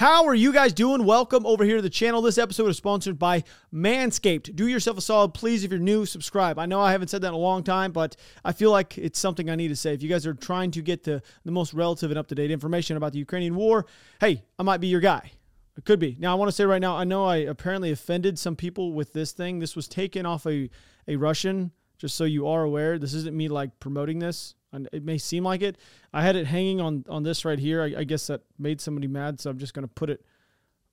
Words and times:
How 0.00 0.24
are 0.24 0.34
you 0.34 0.50
guys 0.50 0.72
doing? 0.72 1.04
Welcome 1.04 1.44
over 1.44 1.62
here 1.62 1.76
to 1.76 1.82
the 1.82 1.90
channel. 1.90 2.22
This 2.22 2.38
episode 2.38 2.68
is 2.68 2.78
sponsored 2.78 3.18
by 3.18 3.44
Manscaped. 3.70 4.56
Do 4.56 4.66
yourself 4.66 4.96
a 4.96 5.02
solid, 5.02 5.34
please. 5.34 5.62
If 5.62 5.70
you're 5.70 5.78
new, 5.78 6.06
subscribe. 6.06 6.58
I 6.58 6.64
know 6.64 6.80
I 6.80 6.92
haven't 6.92 7.08
said 7.08 7.20
that 7.20 7.28
in 7.28 7.34
a 7.34 7.36
long 7.36 7.62
time, 7.62 7.92
but 7.92 8.16
I 8.42 8.52
feel 8.52 8.70
like 8.70 8.96
it's 8.96 9.18
something 9.18 9.50
I 9.50 9.56
need 9.56 9.68
to 9.68 9.76
say. 9.76 9.92
If 9.92 10.02
you 10.02 10.08
guys 10.08 10.26
are 10.26 10.32
trying 10.32 10.70
to 10.70 10.80
get 10.80 11.04
the, 11.04 11.22
the 11.44 11.52
most 11.52 11.74
relative 11.74 12.10
and 12.10 12.18
up 12.18 12.28
to 12.28 12.34
date 12.34 12.50
information 12.50 12.96
about 12.96 13.12
the 13.12 13.18
Ukrainian 13.18 13.54
war, 13.56 13.84
hey, 14.22 14.42
I 14.58 14.62
might 14.62 14.80
be 14.80 14.86
your 14.86 15.00
guy. 15.00 15.32
It 15.76 15.84
could 15.84 15.98
be. 15.98 16.16
Now, 16.18 16.32
I 16.32 16.36
want 16.36 16.48
to 16.48 16.52
say 16.52 16.64
right 16.64 16.80
now, 16.80 16.96
I 16.96 17.04
know 17.04 17.26
I 17.26 17.36
apparently 17.36 17.90
offended 17.90 18.38
some 18.38 18.56
people 18.56 18.94
with 18.94 19.12
this 19.12 19.32
thing. 19.32 19.58
This 19.58 19.76
was 19.76 19.86
taken 19.86 20.24
off 20.24 20.46
a, 20.46 20.70
a 21.08 21.16
Russian, 21.16 21.72
just 21.98 22.14
so 22.14 22.24
you 22.24 22.48
are 22.48 22.62
aware. 22.62 22.98
This 22.98 23.12
isn't 23.12 23.36
me 23.36 23.48
like 23.48 23.78
promoting 23.80 24.18
this. 24.18 24.54
And 24.72 24.88
it 24.92 25.04
may 25.04 25.18
seem 25.18 25.44
like 25.44 25.62
it. 25.62 25.78
I 26.12 26.22
had 26.22 26.36
it 26.36 26.46
hanging 26.46 26.80
on 26.80 27.04
on 27.08 27.22
this 27.22 27.44
right 27.44 27.58
here. 27.58 27.82
I, 27.82 28.00
I 28.00 28.04
guess 28.04 28.26
that 28.28 28.42
made 28.58 28.80
somebody 28.80 29.08
mad, 29.08 29.40
so 29.40 29.50
I'm 29.50 29.58
just 29.58 29.74
going 29.74 29.86
to 29.86 29.92
put 29.92 30.10
it 30.10 30.24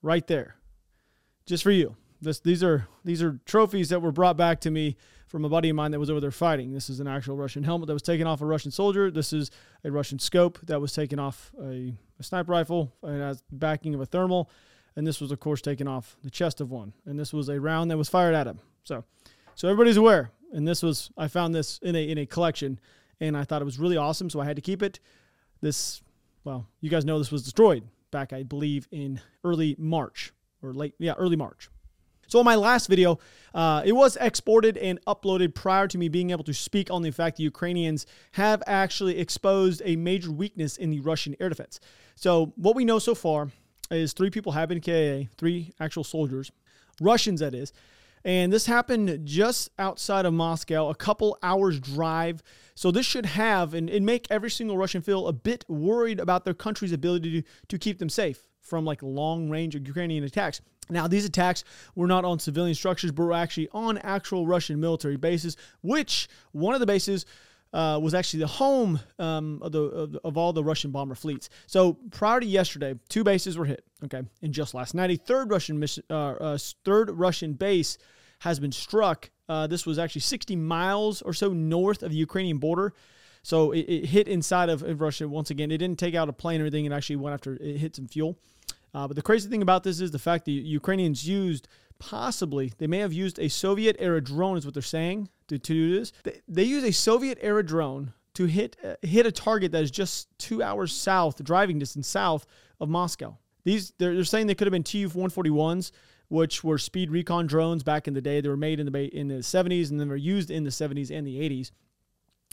right 0.02 0.26
there, 0.27 0.55
just 1.45 1.63
for 1.63 1.72
you. 1.72 1.95
This 2.21 2.40
these 2.40 2.63
are 2.63 2.87
these 3.04 3.21
are 3.21 3.40
trophies 3.46 3.90
that 3.90 4.02
were 4.02 4.12
brought 4.12 4.37
back 4.37 4.62
to 4.62 4.71
me 4.71 4.98
from 5.27 5.43
a 5.43 5.49
buddy 5.49 5.70
of 5.70 5.76
mine 5.76 5.91
that 5.91 5.99
was 5.99 6.10
over 6.10 6.21
there 6.21 6.32
fighting. 6.32 6.74
This 6.74 6.90
is 6.90 6.99
an 6.99 7.07
actual 7.07 7.35
Russian 7.35 7.63
helmet 7.63 7.87
that 7.87 7.93
was 7.93 8.02
taken 8.02 8.26
off 8.26 8.41
a 8.41 8.46
Russian 8.46 8.71
soldier. 8.71 9.12
This 9.12 9.34
is 9.34 9.52
a 9.84 9.91
Russian 9.91 10.20
scope 10.20 10.59
that 10.63 10.80
was 10.80 10.93
taken 10.93 11.20
off 11.20 11.52
a, 11.62 11.93
a 12.20 12.24
sniper 12.24 12.54
rifle 12.54 12.93
and 13.04 13.21
has 13.21 13.43
backing 13.52 13.93
of 13.93 14.02
a 14.02 14.05
thermal. 14.05 14.49
And 14.96 15.05
this 15.05 15.21
was, 15.21 15.32
of 15.32 15.40
course, 15.40 15.62
taken 15.62 15.87
off 15.87 16.18
the 16.24 16.32
chest 16.32 16.59
of 16.59 16.71
one. 16.71 16.93
And 17.05 17.20
this 17.20 17.32
was 17.32 17.49
a 17.49 17.59
round 17.59 17.91
that 17.91 17.98
was 17.98 18.09
fired 18.09 18.34
at 18.34 18.48
him. 18.48 18.59
So, 18.84 19.04
so 19.54 19.68
everybody's 19.68 19.98
aware. 19.98 20.32
And 20.54 20.68
this 20.68 20.82
was 20.82 21.12
I 21.18 21.27
found 21.27 21.54
this 21.54 21.77
in 21.84 21.96
a 21.96 22.09
in 22.09 22.18
a 22.18 22.26
collection 22.26 22.80
and 23.20 23.35
I 23.35 23.43
thought 23.43 23.62
it 23.62 23.65
was 23.65 23.79
really 23.79 23.98
awesome, 23.98 24.29
so 24.29 24.40
I 24.40 24.46
had 24.46 24.55
to 24.55 24.62
keep 24.62 24.82
it. 24.82 24.99
This, 25.62 26.01
well, 26.43 26.68
you 26.82 26.90
guys 26.90 27.05
know 27.05 27.18
this 27.18 27.32
was 27.32 27.43
destroyed 27.43 27.84
back, 28.12 28.34
I 28.34 28.43
believe, 28.43 28.87
in 28.91 29.20
early 29.43 29.76
March 29.77 30.34
or 30.62 30.74
late, 30.74 30.93
yeah, 30.99 31.13
early 31.18 31.35
March. 31.35 31.70
So, 32.27 32.40
in 32.40 32.46
my 32.46 32.55
last 32.55 32.87
video, 32.87 33.20
uh, 33.54 33.84
it 33.85 33.93
was 33.93 34.18
exported 34.20 34.77
and 34.77 35.04
uploaded 35.05 35.55
prior 35.55 35.87
to 35.87 35.98
me 35.98 36.09
being 36.09 36.32
able 36.32 36.43
to 36.43 36.54
speak 36.54 36.91
on 36.91 37.01
the 37.01 37.12
fact 37.12 37.37
the 37.37 37.43
Ukrainians 37.43 38.05
have 38.34 38.62
actually 38.68 39.18
exposed 39.18 39.81
a 39.85 39.96
major 39.96 40.31
weakness 40.31 40.76
in 40.76 40.90
the 40.90 40.99
Russian 40.99 41.35
air 41.40 41.48
defense. 41.48 41.79
So, 42.15 42.54
what 42.57 42.76
we 42.76 42.84
know 42.84 42.99
so 42.99 43.15
far 43.15 43.49
is 43.90 44.12
three 44.12 44.29
people 44.29 44.52
have 44.52 44.68
been 44.68 44.81
KIA, 44.81 45.29
three 45.37 45.71
actual 45.79 46.04
soldiers, 46.04 46.52
Russians, 46.99 47.40
that 47.40 47.54
is. 47.54 47.71
And 48.23 48.51
this 48.51 48.65
happened 48.65 49.26
just 49.26 49.70
outside 49.79 50.26
of 50.26 50.34
Moscow, 50.34 50.90
a 50.90 50.96
couple 50.96 51.37
hours 51.41 51.79
drive. 51.79 52.43
So 52.76 52.91
this 52.91 53.05
should 53.05 53.26
have 53.26 53.74
and, 53.74 53.90
and 53.90 54.05
make 54.05 54.27
every 54.29 54.49
single 54.49 54.77
Russian 54.77 55.01
feel 55.01 55.27
a 55.27 55.34
bit 55.34 55.65
worried 55.68 56.20
about 56.20 56.46
their 56.46 56.54
country's 56.54 56.91
ability 56.91 57.41
to, 57.41 57.48
to 57.70 57.77
keep 57.77 57.99
them 57.99 58.09
safe 58.09 58.48
from 58.62 58.85
like 58.85 59.01
long 59.01 59.49
range 59.49 59.76
Ukrainian 59.76 60.24
attacks. 60.24 60.62
Now, 60.90 61.07
these 61.07 61.26
attacks 61.26 61.63
were 61.96 62.07
not 62.07 62.24
on 62.26 62.40
civilian 62.40 62.76
structures, 62.76 63.12
but 63.12 63.24
were 63.24 63.34
actually 63.34 63.70
on 63.74 63.98
actual 63.99 64.47
Russian 64.47 64.79
military 64.79 65.18
bases, 65.18 65.57
which 65.81 66.28
one 66.52 66.74
of 66.74 66.79
the 66.79 66.85
bases 66.85 67.25
uh, 67.74 68.00
was 68.02 68.14
actually 68.14 68.40
the 68.42 68.48
home 68.48 69.00
um, 69.20 69.60
of, 69.62 69.72
the, 69.72 69.82
of, 69.82 70.18
of, 70.24 70.38
all 70.38 70.54
the 70.54 70.64
Russian 70.64 70.92
bomber 70.92 71.16
fleets. 71.16 71.50
So 71.66 71.94
prior 72.12 72.40
to 72.40 72.46
yesterday, 72.46 72.96
two 73.10 73.24
bases 73.24 73.58
were 73.58 73.66
hit. 73.66 73.84
Okay, 74.06 74.22
and 74.42 74.54
just 74.54 74.74
last 74.74 74.94
night, 74.94 75.12
a 75.12 75.16
third 75.16 75.50
Russian 75.50 75.80
mission, 75.80 76.04
uh, 76.10 76.32
uh, 76.32 76.58
third 76.86 77.12
Russian 77.12 77.54
base 77.54 77.98
has 78.40 78.60
been 78.60 78.72
struck. 78.72 79.30
Uh, 79.50 79.68
this 79.68 79.86
was 79.86 79.98
actually 79.98 80.22
60 80.22 80.56
miles 80.56 81.22
or 81.22 81.34
so 81.34 81.54
north 81.54 82.04
of 82.04 82.12
the 82.12 82.18
Ukrainian 82.18 82.58
border. 82.58 82.94
So 83.44 83.72
it, 83.72 83.80
it, 83.82 84.06
hit 84.08 84.28
inside 84.28 84.70
of, 84.70 84.84
of 84.84 85.02
Russia 85.02 85.28
once 85.28 85.50
again. 85.50 85.72
It 85.72 85.78
didn't 85.78 86.00
take 86.00 86.16
out 86.16 86.30
a 86.30 86.34
plane 86.34 86.62
or 86.62 86.66
anything. 86.66 86.86
It 86.86 86.92
actually 86.92 87.16
went 87.16 87.34
after 87.34 87.56
it 87.56 87.78
hit 87.78 87.96
some 87.96 88.08
fuel. 88.08 88.38
Uh, 88.94 89.08
but 89.08 89.16
the 89.16 89.22
crazy 89.22 89.50
thing 89.50 89.62
about 89.62 89.84
this 89.84 90.00
is 90.00 90.12
the 90.12 90.20
fact 90.20 90.46
the 90.46 90.52
Ukrainians 90.52 91.28
used 91.28 91.68
possibly 92.00 92.74
they 92.78 92.88
may 92.88 93.00
have 93.00 93.14
used 93.14 93.40
a 93.40 93.48
Soviet 93.48 93.96
era 94.00 94.22
drone, 94.22 94.58
is 94.58 94.66
what 94.66 94.74
they're 94.74 94.84
saying 94.84 95.30
to, 95.47 95.58
to 95.58 95.74
do 95.74 96.00
this. 96.00 96.12
They, 96.24 96.41
they 96.47 96.63
use 96.63 96.84
a 96.84 96.91
Soviet 96.91 97.38
era 97.41 97.63
drone 97.66 98.13
to 98.35 98.46
hit 98.46 98.78
uh, 98.84 98.96
hit 99.02 99.25
a 99.25 99.31
target 99.31 99.72
that 99.72 99.84
is 99.84 99.91
just 99.91 100.28
two 100.38 100.62
hours 100.62 100.94
south, 100.94 101.44
driving 101.44 101.80
distance 101.80 102.08
south 102.08 102.46
of 102.80 102.90
Moscow. 102.90 103.38
These 103.63 103.94
they're, 103.97 104.13
they're 104.13 104.24
saying 104.24 104.47
they 104.47 104.56
could 104.56 104.68
have 104.68 104.72
been 104.72 104.84
Tu 104.84 105.09
141s, 105.09 105.91
which 106.30 106.63
were 106.63 106.78
speed 106.78 107.09
recon 107.09 107.47
drones 107.47 107.84
back 107.84 108.07
in 108.07 108.13
the 108.13 108.22
day. 108.22 108.40
They 108.40 108.50
were 108.50 108.56
made 108.56 108.80
in 108.80 108.91
the 108.91 109.18
in 109.18 109.28
the 109.28 109.36
70s 109.36 109.90
and 109.90 110.00
then 110.00 110.09
were 110.09 110.16
used 110.16 110.52
in 110.52 110.63
the 110.63 110.69
70s 110.69 111.09
and 111.09 111.25
the 111.25 111.40
80s. 111.40 111.72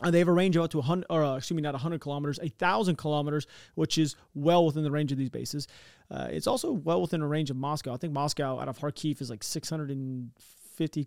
And 0.02 0.12
they 0.12 0.18
have 0.18 0.28
a 0.28 0.32
range 0.32 0.56
of 0.56 0.64
up 0.64 0.70
to 0.72 0.78
100, 0.78 1.06
or 1.08 1.22
uh, 1.22 1.36
excuse 1.36 1.54
me, 1.54 1.62
not 1.62 1.74
100 1.74 2.00
kilometers, 2.00 2.40
1,000 2.40 2.96
kilometers, 2.96 3.46
which 3.76 3.96
is 3.96 4.16
well 4.34 4.66
within 4.66 4.82
the 4.82 4.90
range 4.90 5.12
of 5.12 5.18
these 5.18 5.30
bases. 5.30 5.68
Uh, 6.10 6.26
it's 6.30 6.48
also 6.48 6.72
well 6.72 7.00
within 7.00 7.20
the 7.20 7.26
range 7.28 7.48
of 7.48 7.56
Moscow. 7.56 7.94
I 7.94 7.96
think 7.96 8.12
Moscow 8.12 8.58
out 8.58 8.68
of 8.68 8.78
Kharkiv 8.78 9.20
is 9.20 9.30
like 9.30 9.44
650 9.44 10.32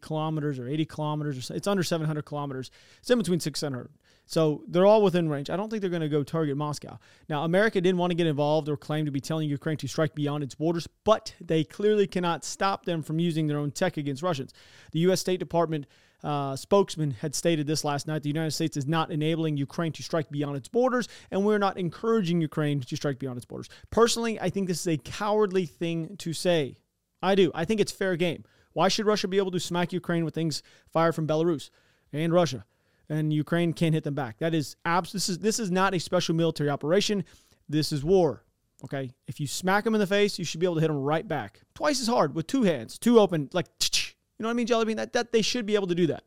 kilometers 0.01 0.59
or 0.59 0.67
80 0.67 0.85
kilometers. 0.85 1.51
Or. 1.51 1.55
It's 1.55 1.67
under 1.67 1.83
700 1.83 2.23
kilometers. 2.23 2.71
It's 2.99 3.09
in 3.09 3.17
between 3.17 3.39
600. 3.39 3.89
So 4.27 4.63
they're 4.67 4.85
all 4.85 5.01
within 5.01 5.29
range. 5.29 5.49
I 5.49 5.55
don't 5.55 5.69
think 5.69 5.81
they're 5.81 5.89
going 5.89 6.01
to 6.01 6.09
go 6.09 6.21
target 6.21 6.57
Moscow. 6.57 6.99
Now, 7.29 7.45
America 7.45 7.79
didn't 7.79 7.97
want 7.97 8.11
to 8.11 8.15
get 8.15 8.27
involved 8.27 8.67
or 8.67 8.75
claim 8.75 9.05
to 9.05 9.11
be 9.11 9.21
telling 9.21 9.49
Ukraine 9.49 9.77
to 9.77 9.87
strike 9.87 10.15
beyond 10.15 10.43
its 10.43 10.53
borders, 10.53 10.85
but 11.05 11.33
they 11.39 11.63
clearly 11.63 12.07
cannot 12.07 12.43
stop 12.43 12.83
them 12.83 13.01
from 13.01 13.19
using 13.19 13.47
their 13.47 13.57
own 13.57 13.71
tech 13.71 13.95
against 13.95 14.21
Russians. 14.21 14.53
The 14.91 14.99
U.S. 14.99 15.21
State 15.21 15.39
Department 15.39 15.87
uh, 16.23 16.57
spokesman 16.57 17.11
had 17.11 17.35
stated 17.35 17.67
this 17.67 17.85
last 17.85 18.05
night. 18.05 18.23
The 18.23 18.29
United 18.29 18.51
States 18.51 18.75
is 18.75 18.85
not 18.85 19.11
enabling 19.11 19.55
Ukraine 19.55 19.93
to 19.93 20.03
strike 20.03 20.29
beyond 20.29 20.57
its 20.57 20.67
borders, 20.67 21.07
and 21.31 21.45
we're 21.45 21.57
not 21.57 21.77
encouraging 21.77 22.41
Ukraine 22.41 22.81
to 22.81 22.95
strike 22.97 23.19
beyond 23.19 23.37
its 23.37 23.45
borders. 23.45 23.69
Personally, 23.91 24.39
I 24.41 24.49
think 24.49 24.67
this 24.67 24.81
is 24.81 24.87
a 24.87 24.97
cowardly 24.97 25.65
thing 25.65 26.17
to 26.17 26.33
say. 26.33 26.75
I 27.21 27.35
do. 27.35 27.51
I 27.55 27.63
think 27.63 27.79
it's 27.79 27.91
fair 27.91 28.15
game. 28.15 28.43
Why 28.77 28.89
should 28.89 29.07
Russia 29.07 29.27
be 29.27 29.37
able 29.37 29.49
to 29.51 29.59
smack 29.59 29.91
Ukraine 29.91 30.23
with 30.23 30.35
things 30.35 30.61
fired 30.93 31.15
from 31.15 31.27
Belarus 31.27 31.71
and 32.13 32.31
Russia? 32.31 32.63
and 33.09 33.33
Ukraine 33.33 33.73
can't 33.73 33.93
hit 33.93 34.03
them 34.03 34.15
back. 34.15 34.37
That 34.39 34.53
is 34.53 34.75
abs- 34.85 35.11
this 35.13 35.29
is 35.29 35.39
this 35.39 35.59
is 35.59 35.71
not 35.71 35.93
a 35.93 35.99
special 35.99 36.35
military 36.35 36.69
operation. 36.69 37.23
This 37.69 37.91
is 37.91 38.03
war. 38.03 38.43
Okay, 38.83 39.11
if 39.27 39.39
you 39.39 39.47
smack 39.47 39.83
them 39.83 39.95
in 39.95 39.99
the 39.99 40.07
face, 40.07 40.37
you 40.37 40.45
should 40.45 40.59
be 40.59 40.65
able 40.65 40.75
to 40.75 40.81
hit 40.81 40.89
them 40.89 40.97
right 40.97 41.27
back, 41.27 41.61
twice 41.73 41.99
as 41.99 42.07
hard 42.07 42.35
with 42.35 42.45
two 42.45 42.63
hands, 42.63 42.99
two 42.99 43.19
open, 43.19 43.49
like 43.53 43.65
you 43.81 44.43
know 44.43 44.47
what 44.47 44.51
I 44.51 44.55
mean, 44.55 44.67
Jelly 44.67 44.85
Bean. 44.85 44.97
That 44.97 45.13
that 45.13 45.31
they 45.31 45.41
should 45.41 45.65
be 45.65 45.75
able 45.75 45.87
to 45.87 45.95
do 45.95 46.07
that. 46.07 46.23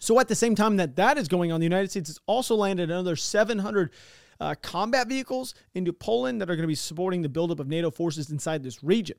So 0.00 0.18
at 0.18 0.26
the 0.26 0.34
same 0.34 0.56
time 0.56 0.76
that 0.78 0.96
that 0.96 1.18
is 1.18 1.28
going 1.28 1.52
on, 1.52 1.60
the 1.60 1.66
United 1.66 1.90
States 1.90 2.08
has 2.08 2.18
also 2.26 2.56
landed 2.56 2.90
another 2.90 3.14
700 3.14 3.92
uh, 4.40 4.54
combat 4.60 5.06
vehicles 5.06 5.54
into 5.74 5.92
Poland 5.92 6.40
that 6.40 6.50
are 6.50 6.56
going 6.56 6.64
to 6.64 6.68
be 6.68 6.74
supporting 6.74 7.22
the 7.22 7.28
buildup 7.28 7.60
of 7.60 7.68
NATO 7.68 7.90
forces 7.90 8.30
inside 8.30 8.64
this 8.64 8.82
region. 8.82 9.18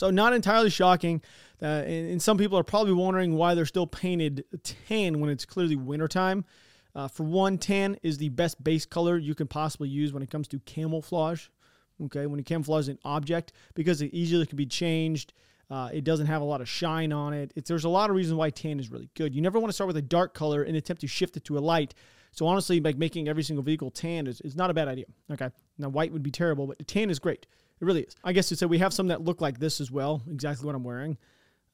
So 0.00 0.10
not 0.10 0.32
entirely 0.32 0.70
shocking. 0.70 1.20
Uh, 1.60 1.66
and, 1.66 2.12
and, 2.12 2.22
some 2.22 2.38
people 2.38 2.58
are 2.58 2.64
probably 2.64 2.94
wondering 2.94 3.34
why 3.34 3.54
they're 3.54 3.66
still 3.66 3.86
painted 3.86 4.46
tan 4.88 5.20
when 5.20 5.28
it's 5.28 5.44
clearly 5.44 5.76
wintertime. 5.76 6.46
Uh, 6.94 7.06
for 7.06 7.24
one, 7.24 7.58
tan 7.58 7.98
is 8.02 8.16
the 8.16 8.30
best 8.30 8.64
base 8.64 8.86
color 8.86 9.18
you 9.18 9.34
can 9.34 9.46
possibly 9.46 9.90
use 9.90 10.14
when 10.14 10.22
it 10.22 10.30
comes 10.30 10.48
to 10.48 10.58
camouflage. 10.60 11.48
Okay, 12.02 12.24
when 12.24 12.38
you 12.38 12.44
camouflage 12.44 12.88
an 12.88 12.98
object, 13.04 13.52
because 13.74 14.00
it 14.00 14.14
easily 14.14 14.46
can 14.46 14.56
be 14.56 14.64
changed. 14.64 15.34
Uh, 15.70 15.90
it 15.92 16.02
doesn't 16.02 16.28
have 16.28 16.40
a 16.40 16.46
lot 16.46 16.62
of 16.62 16.68
shine 16.68 17.12
on 17.12 17.34
it. 17.34 17.52
It's, 17.54 17.68
there's 17.68 17.84
a 17.84 17.90
lot 17.90 18.08
of 18.08 18.16
reasons 18.16 18.38
why 18.38 18.48
tan 18.48 18.80
is 18.80 18.90
really 18.90 19.10
good. 19.14 19.34
You 19.34 19.42
never 19.42 19.60
want 19.60 19.68
to 19.68 19.74
start 19.74 19.86
with 19.86 19.98
a 19.98 20.02
dark 20.02 20.32
color 20.32 20.62
and 20.62 20.78
attempt 20.78 21.02
to 21.02 21.08
shift 21.08 21.36
it 21.36 21.44
to 21.44 21.58
a 21.58 21.60
light 21.60 21.92
So 22.32 22.46
honestly, 22.46 22.80
like 22.80 22.96
making 22.96 23.28
every 23.28 23.42
single 23.42 23.62
vehicle 23.62 23.90
tan 23.90 24.26
is, 24.26 24.40
is 24.40 24.56
not 24.56 24.70
a 24.70 24.74
bad 24.74 24.88
idea. 24.88 25.04
Okay. 25.30 25.50
Now 25.76 25.90
white 25.90 26.10
would 26.10 26.22
be 26.22 26.30
terrible, 26.30 26.66
but 26.66 26.88
tan 26.88 27.10
is 27.10 27.18
great. 27.18 27.46
It 27.80 27.84
really 27.84 28.02
is. 28.02 28.14
I 28.22 28.32
guess 28.32 28.48
to 28.48 28.56
say 28.56 28.66
we 28.66 28.78
have 28.78 28.92
some 28.92 29.08
that 29.08 29.22
look 29.22 29.40
like 29.40 29.58
this 29.58 29.80
as 29.80 29.90
well, 29.90 30.22
exactly 30.30 30.66
what 30.66 30.74
I'm 30.74 30.84
wearing. 30.84 31.16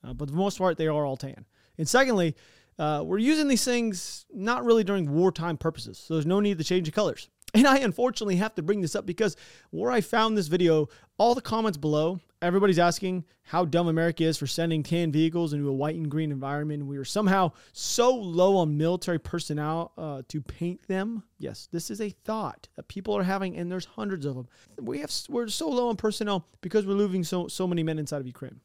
Uh, 0.04 0.12
but 0.12 0.28
for 0.28 0.32
the 0.32 0.38
most 0.38 0.58
part, 0.58 0.78
they 0.78 0.86
are 0.86 1.04
all 1.04 1.16
tan. 1.16 1.44
And 1.78 1.88
secondly, 1.88 2.36
uh, 2.78 3.02
we're 3.04 3.18
using 3.18 3.48
these 3.48 3.64
things 3.64 4.26
not 4.32 4.64
really 4.64 4.84
during 4.84 5.10
wartime 5.12 5.56
purposes. 5.56 5.98
So 5.98 6.14
there's 6.14 6.26
no 6.26 6.40
need 6.40 6.58
to 6.58 6.64
change 6.64 6.86
the 6.86 6.92
colors. 6.92 7.28
And 7.54 7.66
I 7.66 7.78
unfortunately 7.78 8.36
have 8.36 8.54
to 8.56 8.62
bring 8.62 8.80
this 8.82 8.94
up 8.94 9.06
because 9.06 9.36
where 9.70 9.90
I 9.90 10.00
found 10.00 10.36
this 10.36 10.48
video, 10.48 10.88
all 11.16 11.34
the 11.34 11.40
comments 11.40 11.78
below, 11.78 12.20
everybody's 12.42 12.78
asking 12.78 13.24
how 13.44 13.64
dumb 13.64 13.88
America 13.88 14.24
is 14.24 14.36
for 14.36 14.46
sending 14.46 14.82
tan 14.82 15.10
vehicles 15.10 15.52
into 15.52 15.68
a 15.68 15.72
white 15.72 15.94
and 15.96 16.10
green 16.10 16.32
environment. 16.32 16.84
We 16.84 16.98
are 16.98 17.04
somehow 17.04 17.52
so 17.72 18.14
low 18.14 18.56
on 18.56 18.76
military 18.76 19.18
personnel 19.18 19.92
uh, 19.96 20.22
to 20.28 20.42
paint 20.42 20.86
them. 20.86 21.22
Yes, 21.38 21.68
this 21.72 21.90
is 21.90 22.00
a 22.00 22.10
thought 22.10 22.68
that 22.76 22.88
people 22.88 23.16
are 23.16 23.22
having, 23.22 23.56
and 23.56 23.70
there's 23.72 23.86
hundreds 23.86 24.26
of 24.26 24.34
them. 24.34 24.48
We 24.78 24.98
have 24.98 25.12
we're 25.28 25.48
so 25.48 25.68
low 25.68 25.88
on 25.88 25.96
personnel 25.96 26.46
because 26.60 26.84
we're 26.84 26.94
losing 26.94 27.24
so 27.24 27.48
so 27.48 27.66
many 27.66 27.82
men 27.82 27.98
inside 27.98 28.20
of 28.20 28.26
Ukraine. 28.26 28.60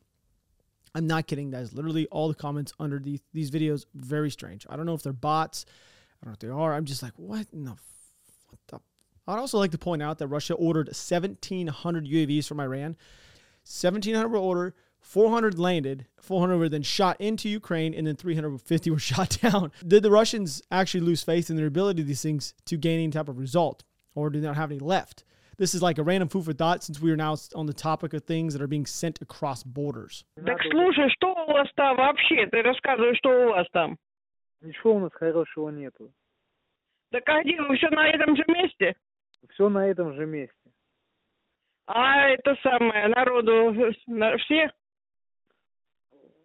I'm 0.93 1.07
not 1.07 1.27
kidding. 1.27 1.51
That 1.51 1.61
is 1.61 1.71
literally 1.73 2.07
all 2.07 2.27
the 2.27 2.35
comments 2.35 2.73
under 2.79 2.99
these, 2.99 3.21
these 3.33 3.51
videos. 3.51 3.85
Very 3.93 4.29
strange. 4.29 4.65
I 4.69 4.75
don't 4.75 4.85
know 4.85 4.95
if 4.95 5.03
they're 5.03 5.13
bots. 5.13 5.65
I 6.21 6.25
don't 6.25 6.31
know 6.31 6.33
if 6.33 6.39
they 6.39 6.49
are. 6.49 6.73
I'm 6.73 6.85
just 6.85 7.01
like, 7.01 7.13
what 7.15 7.47
in 7.53 7.63
the? 7.63 7.77
I'd 9.28 9.38
also 9.38 9.58
like 9.58 9.72
to 9.72 9.78
point 9.78 10.02
out 10.02 10.18
that 10.18 10.28
Russia 10.28 10.54
ordered 10.54 10.86
1,700 10.88 12.06
UAVs 12.06 12.46
from 12.46 12.60
Iran. 12.60 12.96
1,700 13.64 14.28
were 14.28 14.38
ordered, 14.38 14.74
400 15.00 15.58
landed, 15.58 16.06
400 16.20 16.56
were 16.56 16.68
then 16.68 16.82
shot 16.82 17.20
into 17.20 17.48
Ukraine, 17.48 17.92
and 17.92 18.06
then 18.06 18.14
350 18.14 18.90
were 18.90 18.98
shot 18.98 19.38
down. 19.42 19.72
Did 19.86 20.04
the 20.04 20.10
Russians 20.10 20.62
actually 20.70 21.00
lose 21.00 21.22
faith 21.22 21.50
in 21.50 21.56
their 21.56 21.66
ability 21.66 22.02
of 22.02 22.08
these 22.08 22.22
things 22.22 22.54
to 22.66 22.76
gain 22.76 23.00
any 23.00 23.10
type 23.10 23.28
of 23.28 23.38
result, 23.38 23.82
or 24.14 24.30
do 24.30 24.40
they 24.40 24.46
not 24.46 24.56
have 24.56 24.70
any 24.70 24.80
left? 24.80 25.24
This 25.58 25.74
is 25.74 25.82
like 25.82 25.98
a 25.98 26.02
random 26.02 26.28
food 26.28 26.44
for 26.44 26.52
thought 26.52 26.84
since 26.84 27.00
we 27.00 27.10
are 27.10 27.16
now 27.16 27.34
on 27.54 27.66
the 27.66 27.72
topic 27.72 28.12
of 28.12 28.24
things 28.24 28.52
that 28.52 28.60
are 28.60 28.66
being 28.66 28.84
sent 28.84 29.20
across 29.22 29.62
borders. 29.64 30.24
Так 30.44 30.60
слушай, 30.70 31.08
что 31.10 31.32
у 31.32 31.52
вас 31.52 31.68
там 31.74 31.96
вообще? 31.96 32.46
Ты 32.46 32.62
рассказывай, 32.62 33.16
что 33.16 33.30
у 33.30 33.48
вас 33.50 33.66
там. 33.72 33.96
Ничего 34.60 34.96
у 34.96 35.00
нас 35.00 35.12
хорошего 35.14 35.70
нету. 35.70 36.12
Так 37.10 37.22
а 37.28 37.42
где 37.42 37.60
вы 37.60 37.76
все 37.76 37.88
на 37.88 38.06
этом 38.08 38.36
же 38.36 38.44
месте? 38.48 38.96
Все 39.49 39.69
на 39.69 39.87
этом 39.87 40.13
же 40.13 40.25
месте. 40.25 40.55
А 41.87 42.27
это 42.29 42.55
самое, 42.63 43.07
народу 43.07 43.73
на- 44.07 44.37
все 44.37 44.71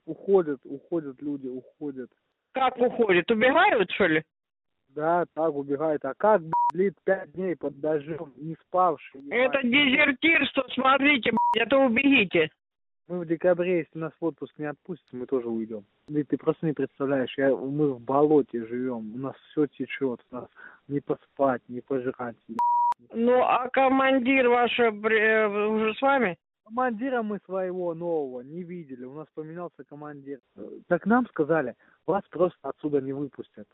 Уходят, 0.07 0.61
уходят 0.65 1.21
люди, 1.21 1.49
уходят. 1.49 2.11
как 2.53 2.79
уходят? 2.79 3.29
Убегают, 3.31 3.91
что 3.91 4.07
ли? 4.07 4.23
Да, 4.91 5.27
так 5.35 5.53
убегает. 5.55 6.05
А 6.05 6.15
как, 6.15 6.43
длит 6.73 6.95
пять 7.05 7.33
дней 7.33 7.57
под 7.57 7.79
дождем, 7.81 8.33
не 8.37 8.55
спавший? 8.67 9.21
ебать? 9.21 9.39
Это 9.57 9.63
дезертирство, 9.67 10.65
смотрите, 10.73 11.33
блядь, 11.33 11.67
это 11.67 11.79
убегите. 11.79 12.51
Мы 13.09 13.21
в 13.21 13.27
декабре, 13.27 13.79
если 13.79 13.99
нас 13.99 14.13
в 14.21 14.25
отпуск 14.25 14.53
не 14.59 14.65
отпустят, 14.67 15.13
мы 15.13 15.27
тоже 15.27 15.49
уйдем. 15.49 15.85
Да 16.09 16.23
ты 16.25 16.37
просто 16.37 16.67
не 16.67 16.73
представляешь, 16.73 17.37
я, 17.37 17.55
мы 17.55 17.93
в 17.93 18.01
болоте 18.01 18.65
живем, 18.67 19.15
у 19.15 19.19
нас 19.19 19.37
все 19.51 19.67
течет, 19.67 20.21
у 20.31 20.35
нас 20.35 20.49
не 20.89 21.01
поспать, 21.01 21.63
не 21.69 21.81
пожрать. 21.81 22.37
Ну, 23.13 23.43
а 23.43 23.69
командир 23.71 24.49
ваш 24.49 24.79
э, 24.79 24.85
э, 24.91 25.47
уже 25.47 25.95
с 25.95 26.03
вами? 26.03 26.37
Командира 26.65 27.23
мы 27.23 27.39
своего 27.45 27.95
нового 27.95 28.41
не 28.41 28.63
видели, 28.63 29.05
у 29.05 29.15
нас 29.15 29.27
поменялся 29.35 29.85
командир. 29.85 30.41
Так 30.89 31.07
нам 31.07 31.27
сказали, 31.29 31.75
вас 32.07 32.25
просто 32.29 32.59
отсюда 32.63 33.01
не 33.01 33.13
выпустят. 33.13 33.69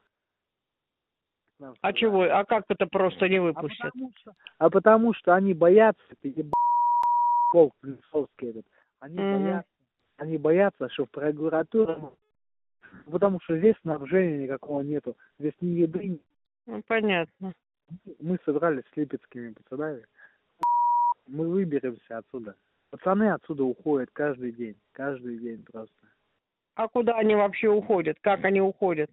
Нам 1.59 1.73
А 1.73 1.77
сказали. 1.77 1.97
чего? 1.97 2.23
А 2.25 2.45
как 2.45 2.65
это 2.69 2.87
просто 2.87 3.29
не 3.29 3.39
А 3.39 3.43
выпустят? 3.43 3.93
потому, 3.93 4.13
что, 4.17 4.33
а 4.59 4.71
потому 4.71 5.15
что 5.15 5.35
они 5.35 5.55
боятся, 5.55 6.03
ты 6.21 6.29
еб... 6.29 6.53
полк 7.51 7.75
этот, 8.39 8.67
они 9.01 9.19
Мгм. 9.19 9.31
боятся, 9.33 9.71
они 10.19 10.39
боятся, 10.39 10.89
что 10.91 11.07
в 11.07 11.11
прокуратуру, 11.11 12.19
потому 13.11 13.41
что 13.41 13.57
здесь 13.59 13.77
снабжения 13.83 14.43
никакого 14.45 14.83
нету, 14.83 15.17
здесь 15.39 15.55
ни 15.61 15.81
еды, 15.81 16.21
Ну, 16.67 16.83
понятно. 16.87 17.55
Мы 18.21 18.39
собрались 18.45 18.85
с 18.93 18.97
липецкими 18.97 19.53
пацанами, 19.53 20.05
мы 21.27 21.49
выберемся 21.49 22.19
отсюда. 22.19 22.57
Пацаны 22.91 23.31
отсюда 23.33 23.65
уходят 23.65 24.11
каждый 24.13 24.53
день, 24.53 24.77
каждый 24.93 25.39
день 25.39 25.63
просто. 25.65 25.95
А 26.75 26.89
куда 26.89 27.17
они 27.19 27.35
вообще 27.35 27.69
уходят? 27.69 28.19
Как 28.21 28.45
они 28.45 28.61
уходят? 28.61 29.11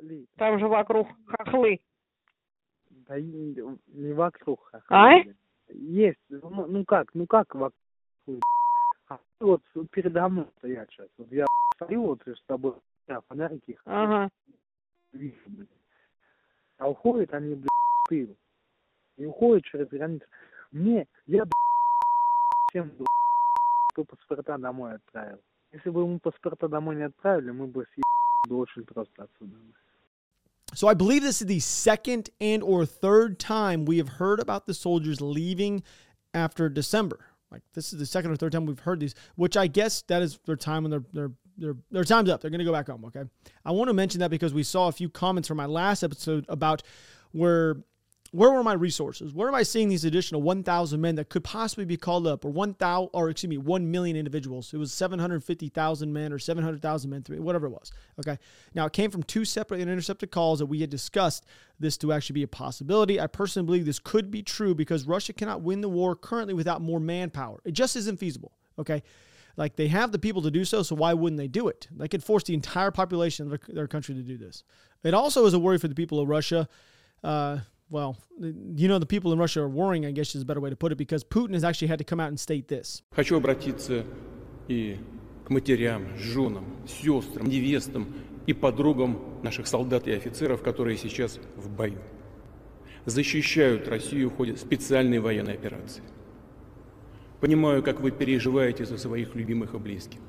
Ли- 0.00 0.26
Там 0.36 0.58
же 0.58 0.66
вокруг 0.68 1.08
хохлы. 1.26 1.80
Да 2.90 3.20
не 3.20 4.12
вокруг. 4.12 4.70
а 4.72 4.80
А? 4.88 5.22
Есть, 5.68 6.18
ну, 6.28 6.66
ну 6.66 6.84
как, 6.84 7.14
ну 7.14 7.26
как 7.26 7.54
вокруг. 7.54 7.72
А 9.08 9.18
вот 9.40 9.62
передо 9.90 10.28
мной 10.28 10.46
стоят 10.58 10.88
сейчас. 10.90 11.08
Вот 11.18 11.30
я 11.32 11.46
стою 11.76 12.02
вот 12.06 12.22
с 12.26 12.42
тобой, 12.46 12.74
фонарики 13.28 13.78
Ага. 13.84 14.28
вижу, 15.12 15.36
блин. 15.46 15.68
А 16.81 16.89
уходят 16.89 17.33
они, 17.33 17.55
блядь, 17.55 17.69
в 18.05 18.09
тыл. 18.09 18.35
И 19.17 19.25
уходят 19.25 19.65
через 19.65 19.87
границу. 19.87 20.25
Мне, 20.71 21.07
я, 21.27 21.43
блядь, 21.43 21.51
всем, 22.69 22.89
блядь, 22.89 23.07
кто 23.91 24.03
паспорта 24.03 24.57
домой 24.57 24.95
отправил. 24.95 25.39
Если 25.71 25.89
бы 25.89 26.01
ему 26.01 26.19
паспорта 26.19 26.67
домой 26.67 26.95
не 26.95 27.03
отправили, 27.03 27.51
мы 27.51 27.67
бы 27.67 27.85
съебали 27.85 28.49
бы 28.49 28.57
очень 28.59 28.83
просто 28.85 29.23
отсюда. 29.23 29.55
So 30.73 30.87
I 30.87 30.93
believe 30.93 31.23
this 31.23 31.41
is 31.41 31.47
the 31.47 31.59
second 31.59 32.29
and 32.39 32.61
or 32.61 32.85
third 32.85 33.39
time 33.39 33.85
we 33.85 33.97
have 33.97 34.09
heard 34.19 34.39
about 34.39 34.65
the 34.67 34.73
soldiers 34.73 35.21
leaving 35.21 35.81
after 36.33 36.69
December. 36.69 37.19
Like 37.51 37.63
this 37.73 37.93
is 37.93 37.99
the 37.99 38.05
second 38.05 38.31
or 38.31 38.35
third 38.35 38.51
time 38.51 38.65
we've 38.65 38.79
heard 38.79 38.99
these, 38.99 39.15
which 39.35 39.55
I 39.55 39.67
guess 39.67 40.03
that 40.09 40.21
is 40.21 40.39
their 40.45 40.57
time 40.57 40.83
when 40.83 40.91
their 40.91 41.03
their 41.13 41.31
their 41.56 41.76
their 41.90 42.04
time's 42.04 42.30
up. 42.30 42.40
They're 42.40 42.50
going 42.50 42.58
to 42.60 42.64
go 42.64 42.72
back 42.72 42.88
home. 42.88 43.04
Okay, 43.06 43.24
I 43.64 43.70
want 43.72 43.88
to 43.88 43.94
mention 43.94 44.20
that 44.20 44.30
because 44.30 44.54
we 44.54 44.62
saw 44.62 44.88
a 44.88 44.92
few 44.92 45.08
comments 45.08 45.48
from 45.48 45.56
my 45.56 45.66
last 45.66 46.02
episode 46.02 46.44
about 46.48 46.82
where 47.32 47.76
where 48.32 48.50
were 48.50 48.64
my 48.64 48.72
resources? 48.72 49.34
Where 49.34 49.46
am 49.46 49.54
I 49.54 49.62
seeing 49.62 49.90
these 49.90 50.06
additional 50.06 50.40
1,000 50.40 50.98
men 50.98 51.16
that 51.16 51.28
could 51.28 51.44
possibly 51.44 51.84
be 51.84 51.98
called 51.98 52.26
up, 52.26 52.46
or 52.46 52.50
1,000, 52.50 53.10
or 53.12 53.28
excuse 53.28 53.50
me, 53.50 53.58
1 53.58 53.90
million 53.90 54.16
individuals? 54.16 54.72
It 54.72 54.78
was 54.78 54.90
750,000 54.90 56.10
men 56.10 56.32
or 56.32 56.38
700,000 56.38 57.10
men, 57.10 57.22
three, 57.22 57.38
whatever 57.38 57.66
it 57.66 57.72
was. 57.72 57.92
Okay. 58.18 58.38
Now, 58.74 58.86
it 58.86 58.94
came 58.94 59.10
from 59.10 59.22
two 59.22 59.44
separate 59.44 59.82
and 59.82 59.90
intercepted 59.90 60.30
calls 60.30 60.60
that 60.60 60.66
we 60.66 60.80
had 60.80 60.88
discussed 60.88 61.44
this 61.78 61.98
to 61.98 62.12
actually 62.14 62.34
be 62.34 62.42
a 62.42 62.48
possibility. 62.48 63.20
I 63.20 63.26
personally 63.26 63.66
believe 63.66 63.84
this 63.84 63.98
could 63.98 64.30
be 64.30 64.42
true 64.42 64.74
because 64.74 65.06
Russia 65.06 65.34
cannot 65.34 65.60
win 65.60 65.82
the 65.82 65.90
war 65.90 66.16
currently 66.16 66.54
without 66.54 66.80
more 66.80 67.00
manpower. 67.00 67.60
It 67.66 67.72
just 67.72 67.96
isn't 67.96 68.18
feasible. 68.18 68.52
Okay. 68.78 69.02
Like 69.55 69.75
they 69.75 69.87
have 69.87 70.11
the 70.11 70.19
people 70.19 70.41
to 70.43 70.51
do 70.51 70.63
so, 70.65 70.83
so 70.83 70.95
why 70.95 71.13
wouldn't 71.13 71.39
they 71.39 71.47
do 71.47 71.67
it? 71.67 71.87
They 71.91 72.07
could 72.07 72.23
force 72.23 72.43
the 72.43 72.53
entire 72.53 72.91
population 72.91 73.45
of 73.45 73.49
their, 73.49 73.75
their 73.75 73.87
country 73.87 74.13
to 74.15 74.21
do 74.21 74.37
this. 74.37 74.63
It 75.03 75.13
also 75.13 75.45
is 75.45 75.53
a 75.53 75.59
worry 75.59 75.77
for 75.79 75.87
the 75.87 75.95
people 75.95 76.19
of 76.19 76.27
Russia. 76.27 76.67
Uh, 77.23 77.59
well, 77.89 78.17
you 78.39 78.87
know, 78.87 78.99
the 78.99 79.05
people 79.05 79.31
in 79.31 79.39
Russia 79.39 79.61
are 79.61 79.69
worrying, 79.69 80.05
I 80.05 80.11
guess 80.11 80.35
is 80.35 80.41
a 80.41 80.45
better 80.45 80.59
way 80.59 80.69
to 80.69 80.75
put 80.75 80.91
it, 80.91 80.97
because 80.97 81.23
Putin 81.23 81.53
has 81.53 81.63
actually 81.63 81.87
had 81.87 81.99
to 81.99 82.03
come 82.03 82.19
out 82.19 82.27
and 82.27 82.39
state 82.39 82.67
this. 82.67 83.01
Хочу 83.15 83.37
обратиться 83.37 84.05
и 84.67 84.99
к 85.45 85.49
матерям, 85.49 86.17
женам, 86.17 86.65
сестрам, 86.85 87.47
невестам 87.47 88.13
и 88.45 88.53
подругам 88.53 89.41
наших 89.43 89.67
солдат 89.67 90.07
и 90.07 90.11
офицеров, 90.11 90.61
которые 90.61 90.97
сейчас 90.97 91.39
в 91.55 91.69
бою. 91.69 92.01
Защищают 93.05 93.87
Россию 93.87 94.29
в 94.29 94.35
ходе 94.35 94.57
специальной 94.57 95.19
военной 95.19 95.53
операции. 95.53 96.03
Понимаю, 97.42 97.82
как 97.82 98.00
вы 98.00 98.12
переживаете 98.12 98.84
за 98.84 98.96
своих 98.96 99.34
любимых 99.34 99.74
и 99.74 99.78
близких. 99.78 100.20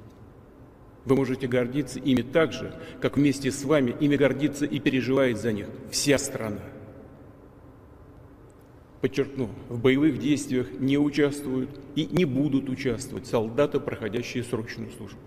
Вы 1.06 1.16
можете 1.16 1.46
гордиться 1.46 2.00
ими 2.00 2.24
так 2.24 2.54
же, 2.54 2.74
как 3.02 3.18
вместе 3.18 3.52
с 3.52 3.64
вами 3.64 3.96
ими 4.00 4.16
гордится 4.16 4.66
и 4.66 4.80
переживает 4.80 5.38
за 5.38 5.54
них 5.54 5.68
вся 5.92 6.18
страна. 6.18 6.62
Подчеркну, 9.02 9.52
в 9.70 9.80
боевых 9.80 10.18
действиях 10.18 10.72
не 10.80 10.98
участвуют 10.98 11.70
и 11.94 12.08
не 12.08 12.26
будут 12.26 12.68
участвовать 12.68 13.28
солдаты, 13.28 13.80
проходящие 13.80 14.44
срочную 14.44 14.90
службу. 14.90 15.20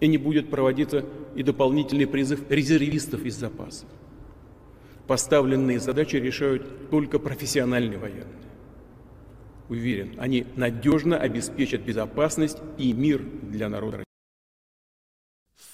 И 0.00 0.08
не 0.08 0.16
будет 0.16 0.48
проводиться 0.48 1.04
и 1.34 1.42
дополнительный 1.42 2.06
призыв 2.06 2.50
резервистов 2.50 3.26
из 3.26 3.34
запаса. 3.34 3.84
Поставленные 5.06 5.80
задачи 5.80 6.16
решают 6.16 6.88
только 6.88 7.18
профессиональные 7.18 7.98
военные. 7.98 8.47
Уверен, 9.68 10.16
они 10.18 10.46
надежно 10.56 11.18
обеспечат 11.18 11.82
безопасность 11.82 12.58
и 12.78 12.92
мир 12.92 13.22
для 13.22 13.68
народа. 13.68 14.04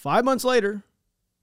Five 0.04 0.24
months 0.24 0.44
later, 0.44 0.82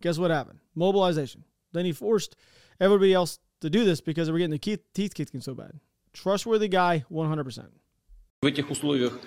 guess 0.01 0.17
what 0.17 0.31
happened? 0.31 0.60
Mobilization. 0.75 1.43
Then 1.72 1.86
he 1.86 1.93
forced 1.93 2.36
everybody 2.79 3.13
else 3.13 3.39
to 3.62 3.70
do 3.70 3.86
this 3.86 4.01
because 4.01 4.27
they 4.27 4.34
were 4.34 4.39
getting 4.39 4.51
the 4.51 4.60
teeth, 4.60 4.81
teeth 4.93 5.13
kicking 5.13 5.41
so 5.41 5.53
bad. 5.55 5.79
Trustworthy 6.13 6.67
guy, 6.67 7.05
100%. 7.10 7.70
В 8.41 8.46
этих 8.46 8.70
условиях 8.70 9.20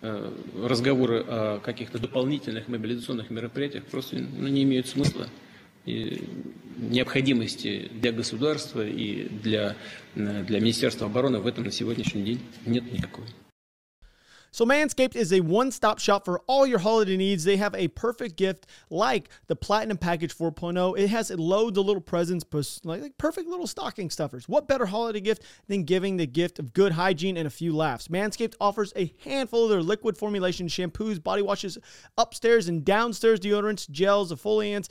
э, 0.00 0.32
разговоры 0.64 1.24
о 1.26 1.60
каких-то 1.60 1.98
дополнительных 1.98 2.68
мобилизационных 2.68 3.28
мероприятиях 3.30 3.84
просто 3.86 4.16
ну, 4.16 4.48
не 4.48 4.62
имеют 4.62 4.86
смысла. 4.86 5.28
необходимости 5.89 7.89
для 7.93 8.11
государства 8.11 8.85
и 8.85 9.29
для, 9.29 9.77
для 10.15 10.59
Министерства 10.59 11.07
обороны 11.07 11.39
в 11.39 11.47
этом 11.47 11.63
на 11.63 11.71
сегодняшний 11.71 12.23
день 12.23 12.41
нет 12.65 12.91
никакой. 12.91 13.27
So, 14.55 14.65
Manscaped 14.65 15.17
is 15.17 15.33
a 15.33 15.41
one 15.41 15.69
stop 15.69 15.99
shop 15.99 16.23
for 16.23 16.39
all 16.47 16.65
your 16.65 16.79
holiday 16.79 17.17
needs. 17.17 17.43
They 17.43 17.57
have 17.57 17.75
a 17.75 17.89
perfect 17.89 18.37
gift 18.37 18.67
like 18.89 19.27
the 19.47 19.55
Platinum 19.57 19.97
Package 19.97 20.33
4.0. 20.33 20.97
It 20.97 21.09
has 21.09 21.29
loads 21.29 21.77
of 21.77 21.85
little 21.85 22.01
presents, 22.01 22.45
like, 22.85 23.01
like 23.01 23.17
perfect 23.17 23.49
little 23.49 23.67
stocking 23.67 24.09
stuffers. 24.09 24.47
What 24.47 24.65
better 24.65 24.85
holiday 24.85 25.19
gift 25.19 25.43
than 25.67 25.83
giving 25.83 26.15
the 26.15 26.25
gift 26.25 26.57
of 26.57 26.71
good 26.71 26.93
hygiene 26.93 27.35
and 27.35 27.47
a 27.47 27.49
few 27.49 27.75
laughs? 27.75 28.07
Manscaped 28.07 28.53
offers 28.61 28.93
a 28.95 29.13
handful 29.25 29.65
of 29.65 29.71
their 29.71 29.81
liquid 29.81 30.17
formulation 30.17 30.69
shampoos, 30.69 31.21
body 31.21 31.41
washes, 31.41 31.77
upstairs 32.17 32.69
and 32.69 32.85
downstairs 32.85 33.41
deodorants, 33.41 33.89
gels, 33.89 34.31
exfoliants 34.31 34.87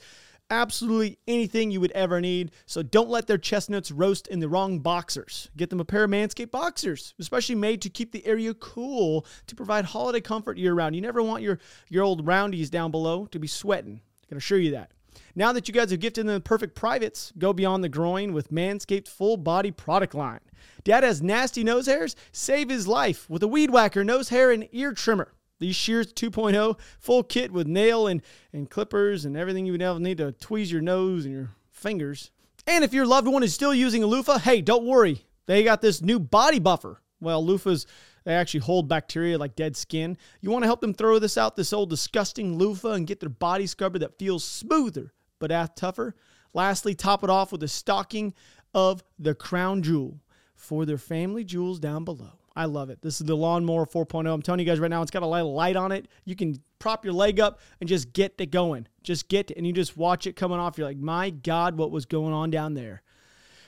absolutely 0.50 1.18
anything 1.26 1.70
you 1.70 1.80
would 1.80 1.92
ever 1.92 2.20
need. 2.20 2.50
So 2.66 2.82
don't 2.82 3.08
let 3.08 3.26
their 3.26 3.38
chestnuts 3.38 3.90
roast 3.90 4.26
in 4.26 4.40
the 4.40 4.48
wrong 4.48 4.80
boxers. 4.80 5.48
Get 5.56 5.70
them 5.70 5.80
a 5.80 5.84
pair 5.84 6.04
of 6.04 6.10
Manscaped 6.10 6.50
boxers, 6.50 7.14
especially 7.18 7.54
made 7.54 7.80
to 7.82 7.90
keep 7.90 8.12
the 8.12 8.26
area 8.26 8.52
cool 8.54 9.26
to 9.46 9.54
provide 9.54 9.86
holiday 9.86 10.20
comfort 10.20 10.58
year 10.58 10.74
round. 10.74 10.94
You 10.94 11.02
never 11.02 11.22
want 11.22 11.42
your, 11.42 11.58
your 11.88 12.04
old 12.04 12.26
roundies 12.26 12.70
down 12.70 12.90
below 12.90 13.26
to 13.26 13.38
be 13.38 13.46
sweating. 13.46 14.00
I 14.24 14.26
can 14.26 14.36
assure 14.36 14.58
you 14.58 14.72
that. 14.72 14.90
Now 15.34 15.52
that 15.52 15.68
you 15.68 15.74
guys 15.74 15.90
have 15.90 16.00
gifted 16.00 16.26
them 16.26 16.34
the 16.34 16.40
perfect 16.40 16.74
privates, 16.74 17.32
go 17.38 17.52
beyond 17.52 17.82
the 17.82 17.88
groin 17.88 18.32
with 18.32 18.50
Manscaped 18.50 19.08
full 19.08 19.36
body 19.36 19.70
product 19.70 20.14
line. 20.14 20.40
Dad 20.84 21.04
has 21.04 21.22
nasty 21.22 21.62
nose 21.64 21.86
hairs? 21.86 22.16
Save 22.32 22.68
his 22.68 22.88
life 22.88 23.28
with 23.28 23.42
a 23.42 23.48
weed 23.48 23.70
whacker, 23.70 24.04
nose 24.04 24.30
hair, 24.30 24.50
and 24.50 24.68
ear 24.72 24.92
trimmer. 24.92 25.32
These 25.60 25.76
Shears 25.76 26.12
2.0 26.12 26.78
full 26.98 27.22
kit 27.22 27.52
with 27.52 27.68
nail 27.68 28.08
and, 28.08 28.22
and 28.52 28.68
clippers 28.68 29.24
and 29.24 29.36
everything 29.36 29.66
you 29.66 29.72
would 29.72 29.82
ever 29.82 30.00
need 30.00 30.18
to 30.18 30.32
tweeze 30.32 30.72
your 30.72 30.80
nose 30.80 31.24
and 31.24 31.34
your 31.34 31.50
fingers. 31.70 32.32
And 32.66 32.82
if 32.82 32.92
your 32.92 33.06
loved 33.06 33.28
one 33.28 33.42
is 33.42 33.54
still 33.54 33.74
using 33.74 34.02
a 34.02 34.06
loofah, 34.06 34.38
hey, 34.38 34.60
don't 34.60 34.86
worry. 34.86 35.24
They 35.46 35.62
got 35.62 35.80
this 35.80 36.02
new 36.02 36.18
body 36.18 36.58
buffer. 36.58 37.00
Well, 37.20 37.44
loofahs, 37.44 37.86
they 38.24 38.34
actually 38.34 38.60
hold 38.60 38.88
bacteria 38.88 39.38
like 39.38 39.54
dead 39.54 39.76
skin. 39.76 40.16
You 40.40 40.50
want 40.50 40.62
to 40.62 40.68
help 40.68 40.80
them 40.80 40.94
throw 40.94 41.18
this 41.18 41.36
out, 41.36 41.56
this 41.56 41.72
old 41.72 41.90
disgusting 41.90 42.56
loofah, 42.56 42.92
and 42.92 43.06
get 43.06 43.20
their 43.20 43.28
body 43.28 43.66
scrubber 43.66 43.98
that 44.00 44.18
feels 44.18 44.44
smoother 44.44 45.12
but 45.38 45.50
ass 45.50 45.70
tougher. 45.76 46.14
Lastly, 46.54 46.94
top 46.94 47.22
it 47.22 47.30
off 47.30 47.52
with 47.52 47.62
a 47.62 47.68
stocking 47.68 48.34
of 48.74 49.02
the 49.18 49.34
crown 49.34 49.82
jewel 49.82 50.20
for 50.54 50.84
their 50.84 50.98
family 50.98 51.44
jewels 51.44 51.78
down 51.78 52.04
below. 52.04 52.39
I 52.60 52.66
love 52.66 52.90
it. 52.90 53.00
This 53.00 53.22
is 53.22 53.26
the 53.26 53.34
Lawnmower 53.34 53.86
4.0. 53.86 54.30
I'm 54.30 54.42
telling 54.42 54.60
you 54.60 54.66
guys 54.66 54.78
right 54.78 54.90
now, 54.90 55.00
it's 55.00 55.10
got 55.10 55.22
a 55.22 55.26
light, 55.26 55.40
light 55.40 55.76
on 55.76 55.92
it. 55.92 56.08
You 56.26 56.36
can 56.36 56.60
prop 56.78 57.06
your 57.06 57.14
leg 57.14 57.40
up 57.40 57.58
and 57.80 57.88
just 57.88 58.12
get 58.12 58.34
it 58.36 58.50
going. 58.50 58.86
Just 59.02 59.28
get, 59.28 59.50
and 59.52 59.66
you 59.66 59.72
just 59.72 59.96
watch 59.96 60.26
it 60.26 60.36
coming 60.36 60.58
off. 60.58 60.76
You're 60.76 60.86
like, 60.86 60.98
my 60.98 61.30
God, 61.30 61.78
what 61.78 61.90
was 61.90 62.04
going 62.04 62.34
on 62.34 62.50
down 62.50 62.74
there? 62.74 63.00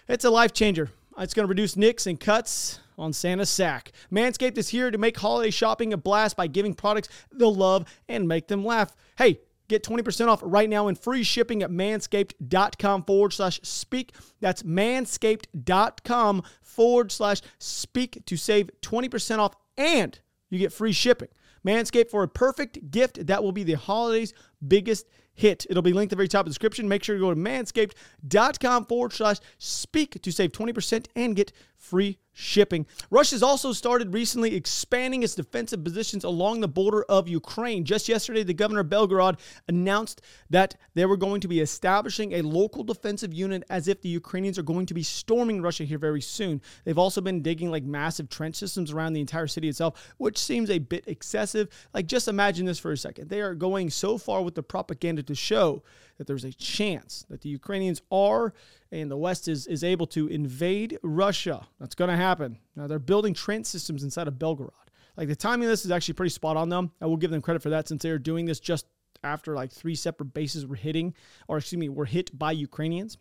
It's 0.08 0.26
a 0.26 0.30
life 0.30 0.52
changer. 0.52 0.90
It's 1.16 1.32
going 1.32 1.44
to 1.44 1.48
reduce 1.48 1.74
nicks 1.74 2.06
and 2.06 2.20
cuts 2.20 2.80
on 2.98 3.14
Santa's 3.14 3.48
sack. 3.48 3.92
Manscaped 4.12 4.58
is 4.58 4.68
here 4.68 4.90
to 4.90 4.98
make 4.98 5.16
holiday 5.16 5.50
shopping 5.50 5.94
a 5.94 5.96
blast 5.96 6.36
by 6.36 6.46
giving 6.46 6.74
products 6.74 7.08
they'll 7.32 7.54
love 7.54 7.86
and 8.10 8.28
make 8.28 8.48
them 8.48 8.62
laugh. 8.62 8.94
Hey, 9.16 9.40
Get 9.72 9.84
20% 9.84 10.28
off 10.28 10.40
right 10.44 10.68
now 10.68 10.88
and 10.88 10.98
free 10.98 11.22
shipping 11.22 11.62
at 11.62 11.70
manscaped.com 11.70 13.04
forward 13.04 13.32
slash 13.32 13.58
speak. 13.62 14.14
That's 14.38 14.64
manscaped.com 14.64 16.42
forward 16.60 17.10
slash 17.10 17.40
speak 17.58 18.22
to 18.26 18.36
save 18.36 18.68
20% 18.82 19.38
off 19.38 19.54
and 19.78 20.20
you 20.50 20.58
get 20.58 20.74
free 20.74 20.92
shipping. 20.92 21.28
Manscaped 21.66 22.10
for 22.10 22.22
a 22.22 22.28
perfect 22.28 22.90
gift 22.90 23.26
that 23.28 23.42
will 23.42 23.52
be 23.52 23.64
the 23.64 23.78
holidays' 23.78 24.34
biggest 24.68 25.06
hit. 25.32 25.64
It'll 25.70 25.82
be 25.82 25.94
linked 25.94 26.12
at 26.12 26.16
the 26.16 26.20
very 26.20 26.28
top 26.28 26.40
of 26.40 26.44
the 26.44 26.50
description. 26.50 26.86
Make 26.86 27.02
sure 27.02 27.16
to 27.16 27.20
go 27.22 27.30
to 27.30 27.40
manscaped.com 27.40 28.84
forward 28.84 29.14
slash 29.14 29.38
speak 29.56 30.20
to 30.20 30.30
save 30.30 30.52
20% 30.52 31.06
and 31.16 31.34
get 31.34 31.50
free 31.82 32.16
shipping. 32.32 32.86
Russia's 33.10 33.42
also 33.42 33.72
started 33.72 34.14
recently 34.14 34.54
expanding 34.54 35.22
its 35.22 35.34
defensive 35.34 35.84
positions 35.84 36.22
along 36.24 36.60
the 36.60 36.68
border 36.68 37.02
of 37.08 37.28
Ukraine. 37.28 37.84
Just 37.84 38.08
yesterday, 38.08 38.44
the 38.44 38.54
governor 38.54 38.80
of 38.80 38.86
Belgorod 38.86 39.38
announced 39.68 40.22
that 40.48 40.76
they 40.94 41.04
were 41.04 41.16
going 41.16 41.40
to 41.40 41.48
be 41.48 41.60
establishing 41.60 42.32
a 42.32 42.42
local 42.42 42.84
defensive 42.84 43.34
unit 43.34 43.64
as 43.68 43.88
if 43.88 44.00
the 44.00 44.08
Ukrainians 44.08 44.58
are 44.58 44.62
going 44.62 44.86
to 44.86 44.94
be 44.94 45.02
storming 45.02 45.60
Russia 45.60 45.84
here 45.84 45.98
very 45.98 46.22
soon. 46.22 46.62
They've 46.84 46.96
also 46.96 47.20
been 47.20 47.42
digging 47.42 47.70
like 47.70 47.84
massive 47.84 48.30
trench 48.30 48.56
systems 48.56 48.92
around 48.92 49.12
the 49.12 49.20
entire 49.20 49.48
city 49.48 49.68
itself, 49.68 50.14
which 50.18 50.38
seems 50.38 50.70
a 50.70 50.78
bit 50.78 51.04
excessive. 51.08 51.68
Like, 51.92 52.06
just 52.06 52.28
imagine 52.28 52.64
this 52.64 52.78
for 52.78 52.92
a 52.92 52.96
second. 52.96 53.28
They 53.28 53.40
are 53.40 53.54
going 53.54 53.90
so 53.90 54.16
far 54.16 54.42
with 54.42 54.54
the 54.54 54.62
propaganda 54.62 55.22
to 55.24 55.34
show 55.34 55.82
that 56.22 56.28
there's 56.28 56.44
a 56.44 56.52
chance 56.52 57.26
that 57.28 57.40
the 57.40 57.48
Ukrainians 57.48 58.00
are 58.12 58.54
and 58.92 59.10
the 59.10 59.16
West 59.16 59.48
is, 59.48 59.66
is 59.66 59.82
able 59.82 60.06
to 60.06 60.28
invade 60.28 60.96
Russia. 61.02 61.66
That's 61.80 61.96
going 61.96 62.10
to 62.10 62.16
happen. 62.16 62.58
Now, 62.76 62.86
they're 62.86 63.00
building 63.00 63.34
trench 63.34 63.66
systems 63.66 64.04
inside 64.04 64.28
of 64.28 64.34
Belgorod. 64.34 64.70
Like 65.16 65.26
the 65.26 65.34
timing 65.34 65.64
of 65.64 65.70
this 65.70 65.84
is 65.84 65.90
actually 65.90 66.14
pretty 66.14 66.30
spot 66.30 66.56
on 66.56 66.68
them. 66.68 66.92
I 67.00 67.06
will 67.06 67.16
give 67.16 67.32
them 67.32 67.42
credit 67.42 67.60
for 67.60 67.70
that 67.70 67.88
since 67.88 68.04
they 68.04 68.10
are 68.10 68.20
doing 68.20 68.46
this 68.46 68.60
just 68.60 68.86
after 69.24 69.56
like 69.56 69.72
three 69.72 69.96
separate 69.96 70.26
bases 70.26 70.64
were 70.64 70.76
hitting, 70.76 71.12
or 71.48 71.58
excuse 71.58 71.80
me, 71.80 71.88
were 71.88 72.04
hit 72.04 72.38
by 72.38 72.52
Ukrainians. 72.52 73.18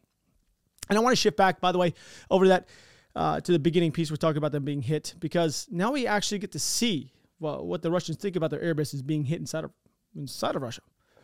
And 0.88 0.98
I 0.98 1.02
want 1.02 1.14
to 1.14 1.20
shift 1.20 1.38
back, 1.38 1.60
by 1.60 1.72
the 1.72 1.80
way, 1.80 1.96
over 2.30 2.46
to 2.46 2.50
that 2.50 2.70
uh, 3.16 3.42
to 3.42 3.52
the 3.52 3.60
beginning 3.60 3.92
piece. 3.92 4.12
We're 4.12 4.18
talking 4.18 4.38
about 4.38 4.52
them 4.52 4.64
being 4.64 4.84
hit 4.84 5.16
because 5.20 5.68
now 5.72 5.92
we 5.92 6.06
actually 6.06 6.38
get 6.38 6.52
to 6.52 6.60
see 6.60 7.14
well, 7.40 7.66
what 7.66 7.82
the 7.82 7.90
Russians 7.90 8.18
think 8.18 8.36
about 8.36 8.52
their 8.52 8.62
air 8.62 8.76
bases 8.76 9.02
being 9.02 9.26
hit 9.26 9.40
inside 9.40 9.64
of 9.64 9.72
inside 10.16 10.56
of 10.56 10.62
Russia. 10.62 10.82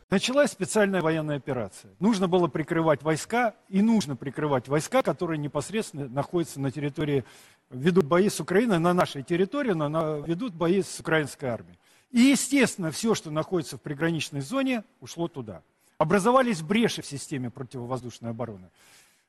Началась 0.09 0.51
специальная 0.51 1.01
военная 1.01 1.35
операция. 1.35 1.91
Нужно 1.99 2.29
было 2.29 2.47
прикрывать 2.47 3.03
войска, 3.03 3.55
и 3.67 3.81
нужно 3.81 4.15
прикрывать 4.15 4.69
войска, 4.69 5.01
которые 5.01 5.37
непосредственно 5.37 6.07
находятся 6.07 6.61
на 6.61 6.71
территории, 6.71 7.25
ведут 7.69 8.05
бои 8.05 8.29
с 8.29 8.39
Украиной 8.39 8.79
на 8.79 8.93
нашей 8.93 9.21
территории, 9.21 9.71
но 9.71 9.89
на, 9.89 10.19
ведут 10.19 10.53
бои 10.53 10.81
с 10.81 11.01
украинской 11.01 11.47
армией. 11.47 11.77
И, 12.11 12.21
естественно, 12.21 12.89
все, 12.89 13.15
что 13.15 13.31
находится 13.31 13.77
в 13.77 13.81
приграничной 13.81 14.39
зоне, 14.39 14.85
ушло 15.01 15.27
туда. 15.27 15.61
Образовались 15.97 16.61
бреши 16.61 17.01
в 17.01 17.05
системе 17.05 17.49
противовоздушной 17.49 18.31
обороны. 18.31 18.69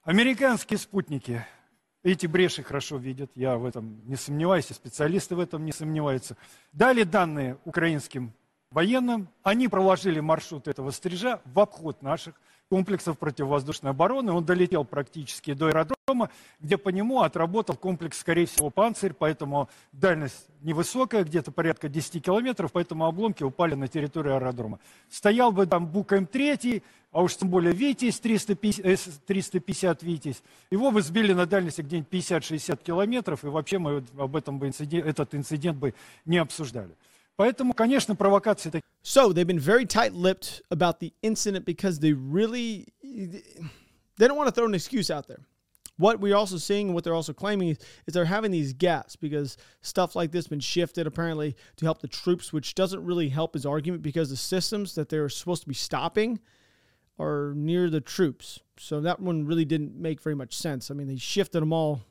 Американские 0.05 0.79
спутники 0.79 1.45
эти 2.05 2.27
бреши 2.27 2.63
хорошо 2.63 2.99
видят, 2.99 3.33
я 3.35 3.57
в 3.57 3.65
этом 3.65 4.01
не 4.07 4.15
сомневаюсь, 4.15 4.71
и 4.71 4.75
специалисты 4.75 5.35
в 5.35 5.41
этом 5.41 5.65
не 5.65 5.73
сомневаются. 5.73 6.37
Дали 6.73 7.03
данные 7.03 7.59
украинским 7.65 8.33
военным. 8.71 9.29
Они 9.43 9.69
проложили 9.69 10.21
маршрут 10.21 10.69
этого 10.69 10.91
стрижа 10.91 11.41
в 11.45 11.59
обход 11.59 12.03
наших 12.03 12.35
комплексов 12.69 13.19
противовоздушной 13.19 13.93
обороны. 13.93 14.33
Он 14.33 14.45
долетел 14.45 14.85
практически 14.85 15.55
до 15.55 15.69
аэродрома, 15.69 16.31
где 16.61 16.77
по 16.77 16.91
нему 16.91 17.23
отработал 17.23 17.77
комплекс, 17.77 18.19
скорее 18.19 18.47
всего, 18.47 18.69
«Панцирь», 18.69 19.15
поэтому 19.15 19.71
дальность 19.93 20.49
невысокая, 20.61 21.25
где-то 21.25 21.51
порядка 21.51 21.89
10 21.89 22.23
километров, 22.23 22.73
поэтому 22.73 23.07
обломки 23.07 23.43
упали 23.43 23.75
на 23.75 23.89
территорию 23.89 24.35
аэродрома. 24.37 24.81
Стоял 25.09 25.51
бы 25.51 25.67
там 25.67 25.87
БУК 25.87 26.13
М3, 26.15 26.83
а 27.11 27.23
уж 27.23 27.37
тем 27.37 27.49
более 27.49 27.73
«Витязь», 27.73 28.21
350, 28.21 29.25
350 29.25 30.03
«Витязь», 30.03 30.43
его 30.71 30.91
бы 30.91 31.01
сбили 31.01 31.33
на 31.33 31.47
дальности 31.47 31.81
где-нибудь 31.81 32.11
50-60 32.11 32.83
километров, 32.83 33.45
и 33.45 33.47
вообще 33.47 33.79
мы 33.79 34.05
об 34.19 34.37
этом 34.37 34.59
бы 34.59 34.67
инцидент, 34.67 35.07
этот 35.07 35.35
инцидент 35.35 35.79
бы 35.79 35.95
не 36.27 36.37
обсуждали. 36.37 36.95
Поэтому, 37.38 37.74
конечно, 37.74 38.16
провокации 38.16 38.70
такие. 38.70 38.84
So 39.02 39.34
they've 39.34 39.48
been 39.48 39.60
very 39.60 39.86
tight-lipped 39.86 40.62
about 40.72 41.00
the 41.00 41.14
incident 41.22 41.66
because 41.66 42.00
they 42.00 42.14
really 42.14 42.88
they 43.02 44.28
don't 44.28 44.38
want 44.38 44.48
to 44.48 44.54
throw 44.54 44.66
an 44.66 44.76
excuse 44.76 45.10
out 45.10 45.28
there. 45.28 45.40
What 45.98 46.20
we're 46.20 46.36
also 46.36 46.58
seeing, 46.58 46.94
what 46.94 47.04
they're 47.04 47.14
also 47.14 47.34
claiming 47.34 47.70
is, 47.70 47.78
is 48.08 48.14
they're 48.14 48.26
having 48.26 48.52
these 48.52 48.74
gaps 48.74 49.16
because 49.16 49.58
stuff 49.82 50.16
like 50.16 50.32
this 50.32 50.48
been 50.48 50.60
shifted 50.60 51.06
apparently 51.06 51.56
to 51.78 51.86
help 51.86 52.02
the 52.02 52.08
troops, 52.08 52.52
which 52.52 52.74
doesn't 52.74 53.04
really 53.04 53.30
help 53.30 53.54
his 53.54 53.66
argument 53.66 54.02
because 54.02 54.30
the 54.30 54.38
systems 54.38 54.96
that 54.96 55.10
they're 55.10 55.30
supposed 55.30 55.62
to 55.64 55.68
be 55.68 55.76
stopping 55.76 56.40
are 57.20 57.54
near 57.56 57.90
the 57.90 58.02
troops. 58.02 58.60
So 58.78 59.02
that 59.02 59.20
one 59.20 59.46
really 59.46 59.66
didn't 59.66 59.96
make 59.96 60.22
very 60.22 60.36
much 60.36 60.56
sense. 60.56 60.90
I 60.90 60.96
mean, 60.96 61.08
they 61.08 61.18
shifted 61.18 61.62
them 61.62 61.74
all 61.74 62.02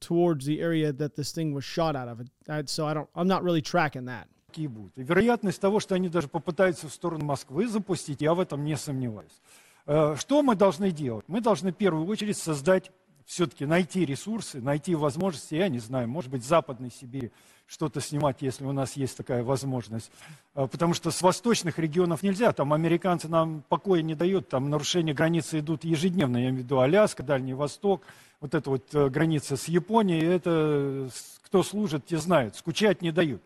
towards 0.00 0.46
the 0.46 0.60
area 0.60 0.92
that 0.92 1.16
this 1.16 1.32
thing 1.32 1.52
was 1.52 1.64
shot 1.64 1.96
out 1.96 2.08
of. 2.08 2.20
So 2.68 2.86
I 2.86 2.94
don't, 2.94 3.08
I'm 3.14 3.28
not 3.28 3.42
really 3.42 3.62
tracking 3.62 4.04
that. 4.04 4.28
Такие 4.47 4.69
будут. 4.69 4.97
И 4.97 5.03
вероятность 5.03 5.59
того, 5.59 5.81
что 5.81 5.95
они 5.95 6.07
даже 6.07 6.29
попытаются 6.29 6.87
в 6.87 6.93
сторону 6.93 7.25
Москвы 7.25 7.67
запустить, 7.67 8.21
я 8.21 8.33
в 8.33 8.39
этом 8.39 8.63
не 8.63 8.77
сомневаюсь. 8.77 9.41
Э, 9.85 10.15
что 10.17 10.41
мы 10.41 10.55
должны 10.55 10.91
делать? 10.91 11.25
Мы 11.27 11.41
должны 11.41 11.73
в 11.73 11.75
первую 11.75 12.07
очередь 12.07 12.37
создать, 12.37 12.91
все-таки 13.25 13.65
найти 13.65 14.05
ресурсы, 14.05 14.61
найти 14.61 14.95
возможности, 14.95 15.55
я 15.55 15.67
не 15.67 15.79
знаю, 15.79 16.07
может 16.07 16.31
быть, 16.31 16.43
в 16.43 16.47
Западной 16.47 16.91
Сибири 16.91 17.31
что-то 17.65 17.99
снимать, 17.99 18.37
если 18.39 18.63
у 18.63 18.71
нас 18.71 18.95
есть 18.95 19.17
такая 19.17 19.43
возможность. 19.43 20.09
Э, 20.55 20.65
потому 20.65 20.93
что 20.93 21.11
с 21.11 21.21
восточных 21.21 21.77
регионов 21.77 22.23
нельзя, 22.23 22.53
там 22.53 22.71
американцы 22.71 23.27
нам 23.27 23.63
покоя 23.67 24.01
не 24.01 24.15
дают, 24.15 24.47
там 24.47 24.69
нарушения 24.69 25.13
границы 25.13 25.59
идут 25.59 25.83
ежедневно, 25.83 26.37
я 26.37 26.43
имею 26.43 26.61
в 26.61 26.63
виду 26.63 26.79
Аляска, 26.79 27.21
Дальний 27.21 27.53
Восток, 27.53 28.03
вот 28.39 28.55
эта 28.55 28.69
вот 28.69 28.95
э, 28.95 29.09
граница 29.09 29.57
с 29.57 29.67
Японией, 29.67 30.25
это 30.25 31.09
кто 31.41 31.63
служит, 31.63 32.05
те 32.05 32.17
знают, 32.17 32.55
скучать 32.55 33.01
не 33.01 33.11
дают. 33.11 33.41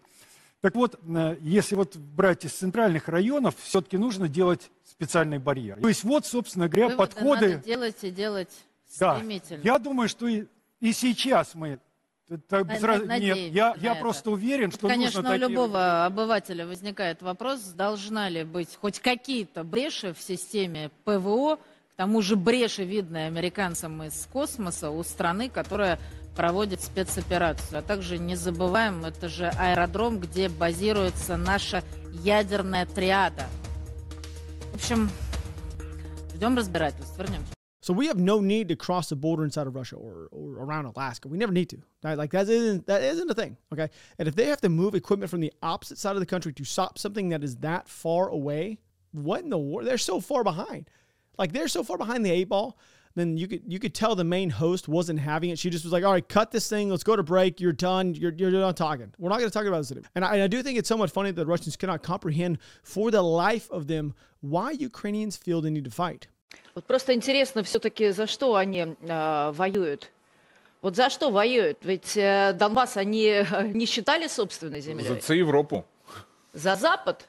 Так 0.62 0.76
вот, 0.76 1.00
э, 1.04 1.38
если 1.42 1.76
вот 1.76 1.96
брать 1.98 2.46
из 2.46 2.54
центральных 2.54 3.08
районов, 3.08 3.56
все-таки 3.60 3.98
нужно 3.98 4.28
делать 4.28 4.70
специальный 4.86 5.40
барьер. 5.40 5.80
То 5.82 5.88
есть 5.88 6.04
вот, 6.04 6.26
собственно 6.26 6.68
говоря, 6.70 6.90
Выводы 6.90 6.98
подходы... 6.98 7.50
надо 7.56 7.66
делать 7.66 7.98
и 8.04 8.12
делать 8.12 8.52
Да, 9.00 9.16
стремительно. 9.16 9.62
я 9.64 9.80
думаю, 9.80 10.08
что 10.08 10.28
и, 10.28 10.46
и 10.80 10.94
сейчас 10.94 11.56
мы... 11.56 11.80
это 12.30 12.64
На- 12.64 12.80
сразу- 12.80 13.06
на- 13.08 13.18
нет, 13.18 13.36
я, 13.38 13.76
я 13.82 13.94
это. 13.94 14.02
просто 14.02 14.30
уверен, 14.30 14.72
что 14.72 14.88
Конечно, 14.88 15.22
нужно 15.22 15.36
у 15.36 15.40
такие- 15.40 15.50
любого 15.50 16.06
обывателя 16.06 16.68
возникает 16.68 17.24
вопрос, 17.24 17.62
должна 17.62 18.30
ли 18.30 18.44
быть 18.44 18.78
хоть 18.80 19.00
какие-то 19.00 19.64
бреши 19.64 20.14
в 20.14 20.22
системе 20.22 20.92
ПВО, 21.06 21.56
к 21.56 21.96
тому 21.98 22.22
же 22.22 22.36
бреши, 22.36 22.84
видные 22.84 23.26
американцам 23.26 24.04
из 24.04 24.28
космоса, 24.32 24.92
у 24.92 25.02
страны, 25.04 25.50
которая 25.50 26.00
проводит 26.36 26.82
спецоперацию. 26.82 27.80
А 27.80 27.82
также 27.82 28.18
не 28.18 28.36
забываем, 28.36 29.04
это 29.06 29.28
же 29.28 29.48
аэродром, 29.48 30.20
где 30.20 30.50
базируется 30.50 31.38
наша 31.38 31.84
ядерная 32.12 32.86
триада. 32.86 33.48
В 34.72 34.76
общем, 34.76 35.10
ждем 36.36 36.58
разбирательств. 36.58 37.18
Вернемся. 37.18 37.54
So 37.84 37.94
we 37.94 38.06
have 38.06 38.20
no 38.20 38.40
need 38.42 38.68
to 38.70 38.76
cross 38.76 39.10
the 39.10 39.16
border 39.16 39.44
inside 39.44 39.66
of 39.66 39.76
Russia 39.76 39.96
or, 39.96 40.28
or 40.32 40.64
around 40.64 40.86
Alaska. 40.86 41.28
We 41.28 41.40
never 41.40 41.52
need 41.52 41.68
to. 41.70 41.78
Right? 42.04 42.16
Like 42.16 42.32
that 42.32 42.48
isn't 42.48 42.86
that 42.86 43.02
isn't 43.02 43.30
a 43.30 43.34
thing. 43.34 43.58
Okay. 43.74 43.90
And 44.20 44.28
if 44.28 44.36
they 44.36 44.46
have 44.46 44.62
to 44.62 44.70
move 44.70 44.94
equipment 44.94 45.32
from 45.32 45.42
the 45.42 45.52
opposite 45.64 45.98
side 45.98 46.16
of 46.16 46.20
the 46.20 46.28
country 46.28 46.54
to 46.54 46.64
stop 46.64 47.00
something 47.00 47.30
that 47.30 47.44
is 47.44 47.58
that 47.58 47.90
far 47.90 48.30
away, 48.30 48.78
what 49.12 49.42
in 49.44 49.50
the 49.50 49.58
world? 49.58 49.88
They're 49.88 49.98
so 49.98 50.20
far 50.20 50.44
behind. 50.44 50.92
Like 51.40 51.54
they're 51.54 51.68
so 51.68 51.84
far 51.84 51.98
behind 51.98 52.24
the 52.24 52.30
eight 52.30 52.50
ball. 52.50 52.78
Then 53.17 53.39
you 53.39 53.49
could 53.49 53.63
you 53.67 53.79
could 53.79 53.95
tell 53.95 54.15
the 54.15 54.25
main 54.25 54.51
host 54.51 54.89
wasn't 54.89 55.21
having 55.21 55.49
it. 55.49 55.59
She 55.59 55.71
just 55.71 55.85
was 55.85 55.93
like, 55.93 56.05
"All 56.05 56.13
right, 56.13 56.29
cut 56.29 56.51
this 56.51 56.69
thing. 56.69 56.91
Let's 56.91 57.03
go 57.03 57.17
to 57.17 57.23
break. 57.23 57.61
You're 57.63 57.73
done. 57.73 58.15
You're 58.15 58.33
you're 58.33 58.51
done 58.51 58.75
talking. 58.75 59.11
We're 59.19 59.31
not 59.31 59.39
going 59.39 59.51
to 59.51 59.59
talk 59.59 59.67
about 59.67 59.79
this 59.79 59.91
anymore." 59.91 60.11
And 60.15 60.23
I, 60.23 60.35
and 60.35 60.43
I 60.43 60.49
do 60.49 60.63
think 60.63 60.79
it's 60.79 60.89
somewhat 60.89 61.11
funny 61.11 61.31
that 61.31 61.41
the 61.41 61.47
Russians 61.47 61.77
cannot 61.77 62.03
comprehend 62.03 62.59
for 62.83 63.11
the 63.11 63.23
life 63.23 63.71
of 63.71 63.87
them 63.87 64.13
why 64.43 64.73
Ukrainians 64.73 65.35
feel 65.37 65.63
the 65.63 65.71
need 65.71 65.85
to 65.85 65.91
fight. 65.91 66.29
Вот 66.75 66.85
просто 66.85 67.15
интересно 67.15 67.63
все-таки, 67.63 68.11
за 68.11 68.27
что 68.27 68.55
они 68.55 68.97
э, 69.01 69.51
воюют. 69.53 70.11
Вот 70.83 70.95
за 70.95 71.09
что 71.09 71.31
воюют? 71.31 71.79
Ведь 71.85 72.17
э, 72.17 72.53
Донбасс 72.53 72.99
они 72.99 73.27
э, 73.29 73.73
не 73.73 73.87
считали 73.87 74.27
собственной 74.27 74.83
землей. 74.83 75.09
За 75.09 75.17
це 75.17 75.37
Європу. 75.37 75.85
За 76.55 76.77
Запад? 76.77 77.29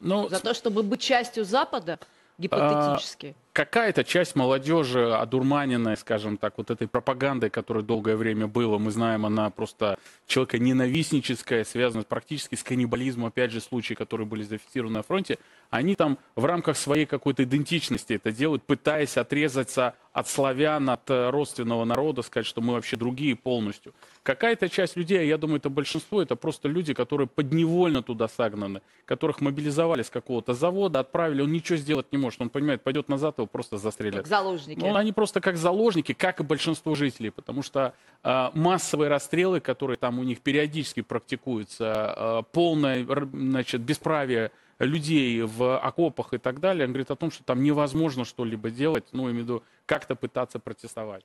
Ну, 0.00 0.28
За 0.28 0.38
то, 0.38 0.54
чтобы 0.54 0.82
быть 0.82 1.02
частью 1.02 1.44
Запада? 1.44 1.98
Гипотетически. 2.38 3.34
Какая-то 3.53 4.03
часть 4.03 4.35
молодежи, 4.35 5.13
одурманенная, 5.13 5.95
скажем 5.95 6.37
так, 6.37 6.57
вот 6.57 6.71
этой 6.71 6.87
пропагандой, 6.87 7.49
которая 7.49 7.83
долгое 7.83 8.15
время 8.15 8.47
была, 8.47 8.77
мы 8.79 8.91
знаем, 8.91 9.25
она 9.25 9.49
просто 9.49 9.97
человеконенавистническая, 10.27 11.63
связана 11.63 12.03
практически 12.03 12.55
с 12.55 12.63
каннибализмом, 12.63 13.27
опять 13.27 13.51
же, 13.51 13.61
случаи, 13.61 13.93
которые 13.93 14.27
были 14.27 14.43
зафиксированы 14.43 14.97
на 14.97 15.03
фронте, 15.03 15.37
они 15.69 15.95
там 15.95 16.17
в 16.35 16.45
рамках 16.45 16.77
своей 16.77 17.05
какой-то 17.05 17.43
идентичности 17.43 18.13
это 18.13 18.31
делают, 18.31 18.63
пытаясь 18.63 19.17
отрезаться 19.17 19.95
от 20.13 20.27
славян, 20.27 20.89
от 20.89 21.09
э, 21.09 21.29
родственного 21.29 21.85
народа, 21.85 22.21
сказать, 22.21 22.45
что 22.45 22.61
мы 22.61 22.73
вообще 22.73 22.97
другие 22.97 23.35
полностью. 23.35 23.93
Какая-то 24.23 24.67
часть 24.67 24.97
людей, 24.97 25.25
я 25.25 25.37
думаю, 25.37 25.57
это 25.57 25.69
большинство, 25.69 26.21
это 26.21 26.35
просто 26.35 26.67
люди, 26.67 26.93
которые 26.93 27.27
подневольно 27.27 28.03
туда 28.03 28.27
сагнаны, 28.27 28.81
которых 29.05 29.39
мобилизовали 29.39 30.03
с 30.03 30.09
какого-то 30.09 30.53
завода, 30.53 30.99
отправили, 30.99 31.41
он 31.41 31.51
ничего 31.51 31.77
сделать 31.77 32.11
не 32.11 32.17
может, 32.17 32.41
он 32.41 32.49
понимает, 32.49 32.83
пойдет 32.83 33.07
назад, 33.07 33.37
его 33.37 33.47
просто 33.47 33.77
застрелят. 33.77 34.17
Как 34.17 34.27
заложники. 34.27 34.79
Ну, 34.79 34.95
они 34.95 35.13
просто 35.13 35.39
как 35.39 35.55
заложники, 35.55 36.13
как 36.13 36.41
и 36.41 36.43
большинство 36.43 36.93
жителей, 36.93 37.31
потому 37.31 37.63
что 37.63 37.93
э, 38.23 38.49
массовые 38.53 39.09
расстрелы, 39.09 39.61
которые 39.61 39.95
там 39.95 40.19
у 40.19 40.23
них 40.23 40.41
периодически 40.41 41.01
практикуются, 41.01 42.15
э, 42.17 42.43
полное 42.51 43.05
значит, 43.31 43.81
бесправие 43.81 44.51
людей 44.80 45.42
в 45.42 45.78
окопах 45.78 46.34
и 46.34 46.38
так 46.38 46.60
далее, 46.60 46.86
он 46.86 46.92
говорит 46.92 47.10
о 47.10 47.16
том, 47.16 47.30
что 47.30 47.44
там 47.44 47.62
невозможно 47.62 48.24
что-либо 48.24 48.70
делать, 48.70 49.04
ну, 49.12 49.26
я 49.26 49.32
имею 49.32 49.44
в 49.44 49.48
виду, 49.48 49.62
как-то 49.86 50.14
пытаться 50.14 50.58
протестовать. 50.58 51.24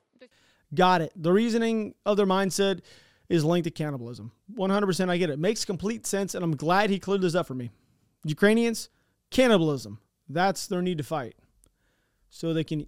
Got 0.74 1.02
it. 1.02 1.12
The 1.14 1.32
reasoning 1.32 1.94
of 2.06 2.16
their 2.16 2.26
mindset 2.26 2.82
is 3.28 3.44
linked 3.44 3.64
to 3.64 3.70
cannibalism. 3.70 4.32
100% 4.54 5.10
I 5.10 5.18
get 5.18 5.28
it. 5.28 5.38
Makes 5.38 5.64
complete 5.64 6.06
sense, 6.06 6.34
and 6.34 6.42
I'm 6.42 6.56
glad 6.56 6.88
he 6.88 6.98
cleared 6.98 7.20
this 7.20 7.34
up 7.34 7.46
for 7.46 7.54
me. 7.54 7.70
Ukrainians, 8.24 8.88
cannibalism. 9.30 9.98
That's 10.28 10.66
their 10.66 10.80
need 10.80 10.98
to 10.98 11.04
fight. 11.04 11.34
So 12.30 12.54
they 12.54 12.64
can, 12.64 12.86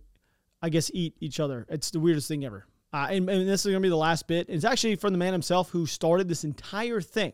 I 0.63 0.71
guess, 0.71 0.91
eat 0.95 1.15
each 1.21 1.41
other. 1.41 1.67
It's 1.69 1.91
the 1.91 2.01
weirdest 2.01 2.29
thing 2.29 2.45
ever. 2.45 2.67
Uh, 2.93 3.09
and, 3.11 3.29
and 3.29 3.49
this 3.49 3.67
is 3.67 3.73
going 3.73 3.83
to 3.83 3.87
be 3.87 3.91
the 3.91 3.97
last 3.97 4.27
bit. 4.29 4.47
It's 4.49 4.65
actually 4.65 4.97
from 4.97 5.13
the 5.13 5.19
man 5.19 5.33
himself 5.33 5.71
who 5.71 5.85
started 5.85 6.29
this 6.29 6.45
entire 6.45 7.01
thing. 7.01 7.33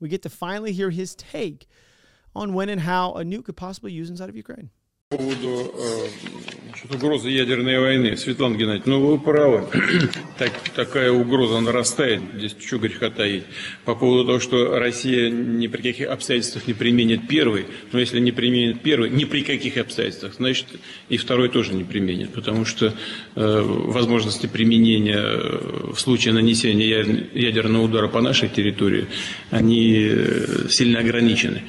We 0.00 0.08
get 0.08 0.22
to 0.22 0.30
finally 0.30 0.72
hear 0.72 0.90
his 0.90 1.14
take 1.16 1.66
on 2.35 2.53
when 2.53 2.69
and 2.69 2.81
how 2.81 3.13
a 3.13 3.23
nuke 3.23 3.45
could 3.45 3.57
possibly 3.57 3.91
use 3.91 4.09
inside 4.09 4.29
of 4.29 4.35
Ukraine. 4.35 4.69
По 5.09 5.17
поводу 5.17 5.71
э, 5.77 6.95
угрозы 6.95 7.29
ядерной 7.29 7.79
войны, 7.79 8.17
Светлана 8.17 8.55
Геннадьевна, 8.55 8.97
ну 8.97 9.05
вы 9.05 9.19
правы, 9.19 9.67
так, 10.39 10.51
такая 10.75 11.11
угроза 11.11 11.59
нарастает, 11.59 12.21
здесь 12.35 12.55
что 12.59 12.79
греха 12.79 13.11
таить. 13.11 13.43
По 13.85 13.93
поводу 13.93 14.25
того, 14.25 14.39
что 14.39 14.79
Россия 14.79 15.29
ни 15.29 15.67
при 15.67 15.83
каких 15.83 16.07
обстоятельствах 16.07 16.65
не 16.65 16.73
применит 16.73 17.27
первый, 17.27 17.67
но 17.91 17.99
если 17.99 18.19
не 18.19 18.31
применит 18.31 18.81
первый, 18.81 19.11
ни 19.11 19.25
при 19.25 19.43
каких 19.43 19.77
обстоятельствах, 19.77 20.33
значит 20.33 20.65
и 21.09 21.17
второй 21.17 21.49
тоже 21.49 21.73
не 21.73 21.83
применит, 21.83 22.33
потому 22.33 22.65
что 22.65 22.87
э, 23.35 23.61
возможности 23.61 24.47
применения 24.47 25.19
э, 25.19 25.91
в 25.93 25.99
случае 25.99 26.33
нанесения 26.33 26.87
ядер- 26.87 27.37
ядерного 27.37 27.83
удара 27.83 28.07
по 28.07 28.19
нашей 28.21 28.49
территории, 28.49 29.05
они 29.51 30.07
э, 30.09 30.67
сильно 30.69 30.99
ограничены. 30.99 31.61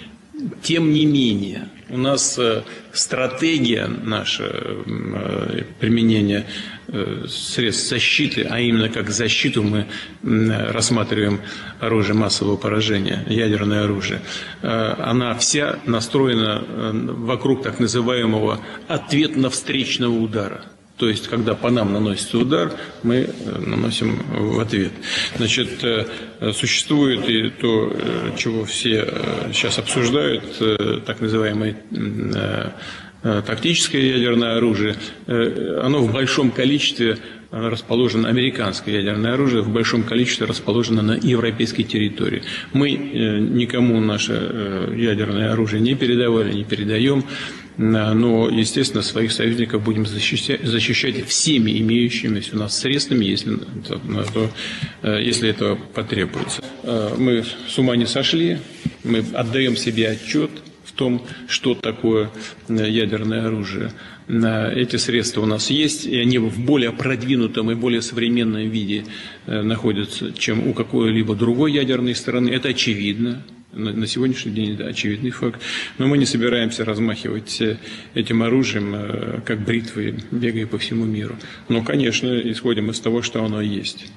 Тем 0.63 0.93
не 0.93 1.07
менее, 1.07 1.69
у 1.89 1.97
нас 1.97 2.39
э, 2.39 2.63
стратегия 2.93 3.87
наша 3.87 4.45
э, 4.45 5.63
применения 5.79 6.47
э, 6.89 7.25
средств 7.29 7.89
защиты, 7.89 8.47
а 8.51 8.61
именно 8.61 8.89
как 8.89 9.11
защиту 9.11 9.63
мы 9.63 9.87
рассматриваем 10.23 11.41
оружие 11.81 12.15
массового 12.15 12.57
поражения, 12.57 13.25
ядерное 13.29 13.85
оружие, 13.85 14.21
она 14.63 15.35
вся 15.35 15.79
настроена 15.87 16.65
вокруг 16.93 17.63
так 17.63 17.79
называемого 17.79 18.61
ответно-встречного 18.89 20.19
удара. 20.19 20.65
То 20.97 21.09
есть, 21.09 21.27
когда 21.27 21.55
по 21.55 21.71
нам 21.71 21.93
наносится 21.93 22.39
удар, 22.39 22.73
мы 23.03 23.17
э, 23.17 23.59
наносим 23.59 24.17
в 24.31 24.61
ответ. 24.61 24.93
Значит, 25.37 25.83
э, 25.83 26.07
существует 26.53 27.29
и 27.29 27.51
то, 27.51 27.93
э, 27.93 28.31
чего 28.37 28.65
все 28.65 29.05
сейчас 29.53 29.79
обсуждают, 29.81 30.45
так 31.05 31.17
э, 31.21 32.71
тактическое 33.23 34.03
ядерное 34.03 34.57
оружие. 34.57 34.97
Оно 35.27 36.01
в 36.01 36.13
большом 36.13 36.51
количестве 36.51 37.19
расположено, 37.51 38.29
американское 38.29 38.95
ядерное 38.95 39.33
оружие 39.35 39.63
в 39.63 39.71
большом 39.71 40.03
количестве 40.03 40.47
расположено 40.47 41.03
на 41.03 41.13
европейской 41.13 41.85
территории. 41.85 42.43
Мы 42.73 42.91
никому 42.91 43.99
наше 44.01 44.91
ядерное 44.95 45.53
оружие 45.53 45.81
не 45.81 45.95
передавали, 45.95 46.53
не 46.53 46.65
передаем. 46.65 47.25
Да, 47.77 48.15
Но, 48.15 48.49
естественно, 48.49 49.03
своих 49.03 49.33
союзников 49.33 49.83
будем 49.83 50.07
защищать, 50.07 50.63
защищать 50.63 51.27
всеми 51.27 51.79
имеющимися 51.81 52.55
у 52.55 52.59
нас 52.59 52.79
средствами, 52.79 53.25
если, 53.25 53.59
э, 55.03 55.21
если 55.23 55.49
это 55.49 55.77
потребуется. 55.93 56.63
Э, 56.85 57.15
Мы 57.19 57.45
с 57.69 57.79
ума 57.79 57.97
не 57.97 58.07
сошли, 58.07 58.59
мы 59.03 59.25
отдаем 59.35 59.77
себе 59.77 60.11
отчет 60.11 60.51
в 60.85 60.93
том, 60.93 61.27
что 61.49 61.75
такое 61.75 62.31
э, 62.69 62.89
ядерное 62.89 63.47
оружие. 63.47 63.91
Эти 64.29 64.97
средства 64.97 65.43
у 65.43 65.47
нас 65.47 65.69
есть, 65.69 66.07
и 66.07 66.19
они 66.19 66.39
в 66.39 66.59
более 66.59 66.93
продвинутом 66.93 67.71
и 67.71 67.75
более 67.75 68.01
современном 68.01 68.71
виде 68.71 69.05
э, 69.47 69.63
находятся, 69.63 70.33
чем 70.33 70.67
у 70.69 70.73
какой-либо 70.73 71.35
другой 71.35 71.73
ядерной 71.73 72.15
страны. 72.15 72.51
Это 72.51 72.69
очевидно. 72.69 73.43
На 73.75 74.07
сегодняшний 74.07 74.53
день 74.53 74.75
это 74.75 74.87
очевидный 74.87 75.31
факт. 75.31 75.61
Но 75.99 76.07
мы 76.07 76.17
не 76.17 76.27
собираемся 76.27 76.85
размахивать 76.85 77.61
э, 77.61 77.79
этим 78.15 78.43
оружием, 78.45 78.95
э, 78.95 79.41
как 79.45 79.65
бритвой, 79.65 80.15
бегая 80.31 80.67
по 80.67 80.79
всему 80.79 81.05
миру. 81.05 81.37
Но, 81.69 81.83
конечно, 81.83 82.29
исходим 82.51 82.91
из 82.91 83.01
того, 83.01 83.23
что 83.23 83.45
оно 83.45 83.61
есть. 83.61 84.13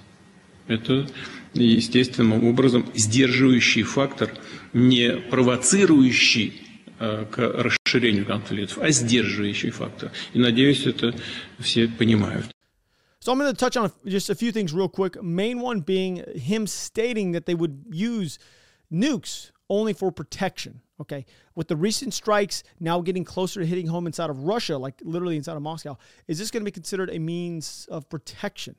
Это 0.67 1.07
естественным 1.53 2.43
образом 2.43 2.85
сдерживающий 2.93 3.81
фактор, 3.81 4.29
не 4.73 5.17
провоцирующий 5.17 6.61
э, 6.99 7.25
к 7.31 7.39
расширению 7.39 8.25
конфликтов, 8.25 8.77
а 8.79 8.91
сдерживающий 8.91 9.71
фактор. 9.71 10.11
И, 10.33 10.39
надеюсь, 10.39 10.85
это 10.85 11.15
все 11.57 11.87
понимают. 11.87 12.45
So 13.19 13.33
I'm 13.33 13.39
going 13.39 13.53
to 13.53 13.57
touch 13.57 13.75
on 13.75 13.91
just 14.05 14.29
a 14.29 14.35
few 14.35 14.51
things 14.51 14.71
real 14.71 14.87
quick. 14.87 15.21
Main 15.21 15.59
one 15.59 15.81
being 15.81 16.23
him 16.35 16.67
stating 16.67 17.31
that 17.31 17.45
they 17.45 17.55
would 17.55 17.83
use 17.89 18.37
nukes 18.91 19.52
only 19.69 19.93
for 19.93 20.12
protection. 20.12 20.82
Okay. 21.00 21.26
With 21.56 21.67
the 21.67 21.76
recent 21.76 22.13
strikes 22.13 22.63
now 22.80 23.02
getting 23.02 23.23
closer 23.23 23.60
to 23.60 23.65
hitting 23.65 23.88
home 23.88 24.08
inside 24.08 24.30
of 24.30 24.43
Russia, 24.43 24.78
like 24.78 24.95
literally 25.04 25.36
inside 25.36 25.56
of 25.56 25.62
Moscow, 25.62 25.97
is 26.28 26.39
this 26.39 26.50
going 26.52 26.62
to 26.62 26.65
be 26.65 26.71
considered 26.71 27.10
a 27.12 27.19
means 27.19 27.88
of 27.91 28.10
protection? 28.10 28.76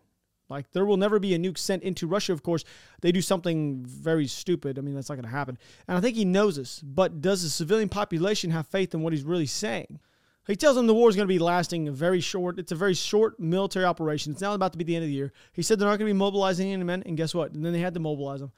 Like 0.49 0.71
there 0.73 0.87
will 0.87 0.97
never 0.97 1.19
be 1.19 1.35
a 1.35 1.39
nuke 1.39 1.59
sent 1.59 1.83
into 1.83 2.07
Russia. 2.07 2.33
Of 2.33 2.43
course, 2.43 2.65
they 3.03 3.13
do 3.13 3.21
something 3.21 3.85
very 3.85 4.27
stupid. 4.27 4.79
I 4.79 4.83
mean, 4.83 4.95
that's 4.95 5.09
not 5.09 5.17
going 5.17 5.25
to 5.25 5.31
happen. 5.31 5.59
And 5.87 5.97
I 5.97 6.01
think 6.01 6.17
he 6.17 6.25
knows 6.25 6.57
this. 6.57 6.81
But 6.81 7.21
does 7.21 7.43
the 7.43 7.51
civilian 7.51 7.89
population 7.89 8.51
have 8.51 8.67
faith 8.67 8.95
in 8.95 9.03
what 9.03 9.13
he's 9.13 9.25
really 9.25 9.47
saying? 9.47 10.01
He 10.47 10.57
tells 10.57 10.77
them 10.77 10.87
the 10.87 10.95
war 10.95 11.11
is 11.11 11.17
going 11.17 11.29
to 11.29 11.33
be 11.33 11.39
lasting 11.39 11.93
very 11.93 12.21
short. 12.21 12.59
It's 12.59 12.73
a 12.73 12.75
very 12.75 12.95
short 12.95 13.39
military 13.39 13.85
operation. 13.85 14.33
It's 14.33 14.41
now 14.41 14.55
about 14.55 14.73
to 14.73 14.79
be 14.79 14.85
the 14.85 14.97
end 14.97 15.05
of 15.05 15.11
the 15.11 15.15
year. 15.15 15.35
He 15.53 15.61
said 15.61 15.79
they're 15.79 15.87
not 15.87 15.99
going 15.99 16.09
to 16.09 16.15
be 16.15 16.19
mobilizing 16.19 16.73
any 16.73 16.85
men, 16.85 17.03
and 17.05 17.19
guess 17.19 17.35
what? 17.35 17.53
And 17.53 17.63
then 17.63 17.75
they 17.75 17.81
had 17.81 17.93
to 17.93 18.01
mobilize 18.01 18.41
them. 18.41 18.51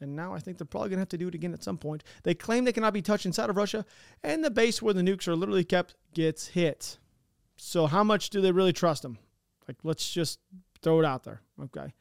And 0.00 0.16
now 0.16 0.34
I 0.34 0.38
think 0.38 0.58
they're 0.58 0.66
probably 0.66 0.90
going 0.90 0.98
to 0.98 1.02
have 1.02 1.08
to 1.10 1.18
do 1.18 1.28
it 1.28 1.34
again 1.34 1.54
at 1.54 1.62
some 1.62 1.78
point. 1.78 2.04
They 2.24 2.34
claim 2.34 2.64
they 2.64 2.72
cannot 2.72 2.92
be 2.92 3.02
touched 3.02 3.26
inside 3.26 3.50
of 3.50 3.56
Russia, 3.56 3.84
and 4.22 4.44
the 4.44 4.50
base 4.50 4.82
where 4.82 4.94
the 4.94 5.02
nukes 5.02 5.28
are 5.28 5.36
literally 5.36 5.64
kept 5.64 5.94
gets 6.12 6.48
hit. 6.48 6.98
So 7.56 7.86
how 7.86 8.04
much 8.04 8.30
do 8.30 8.40
they 8.40 8.52
really 8.52 8.72
trust 8.72 9.02
them? 9.02 9.18
Like, 9.68 9.76
let's 9.82 10.12
just 10.12 10.40
throw 10.82 11.00
it 11.00 11.06
out 11.06 11.24
there. 11.24 11.40
Okay. 11.62 11.92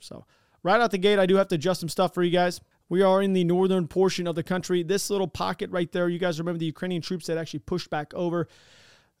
So 0.00 0.26
right 0.62 0.80
out 0.80 0.90
the 0.90 0.98
gate, 0.98 1.18
I 1.18 1.26
do 1.26 1.36
have 1.36 1.48
to 1.48 1.54
adjust 1.54 1.80
some 1.80 1.88
stuff 1.88 2.14
for 2.14 2.22
you 2.22 2.30
guys. 2.30 2.60
We 2.88 3.02
are 3.02 3.22
in 3.22 3.32
the 3.32 3.44
northern 3.44 3.88
portion 3.88 4.26
of 4.26 4.34
the 4.34 4.42
country. 4.42 4.82
This 4.82 5.08
little 5.08 5.26
pocket 5.26 5.70
right 5.70 5.90
there, 5.90 6.08
you 6.08 6.18
guys 6.18 6.38
remember 6.38 6.58
the 6.58 6.66
Ukrainian 6.66 7.00
troops 7.00 7.26
that 7.26 7.38
actually 7.38 7.60
pushed 7.60 7.88
back 7.88 8.12
over. 8.12 8.48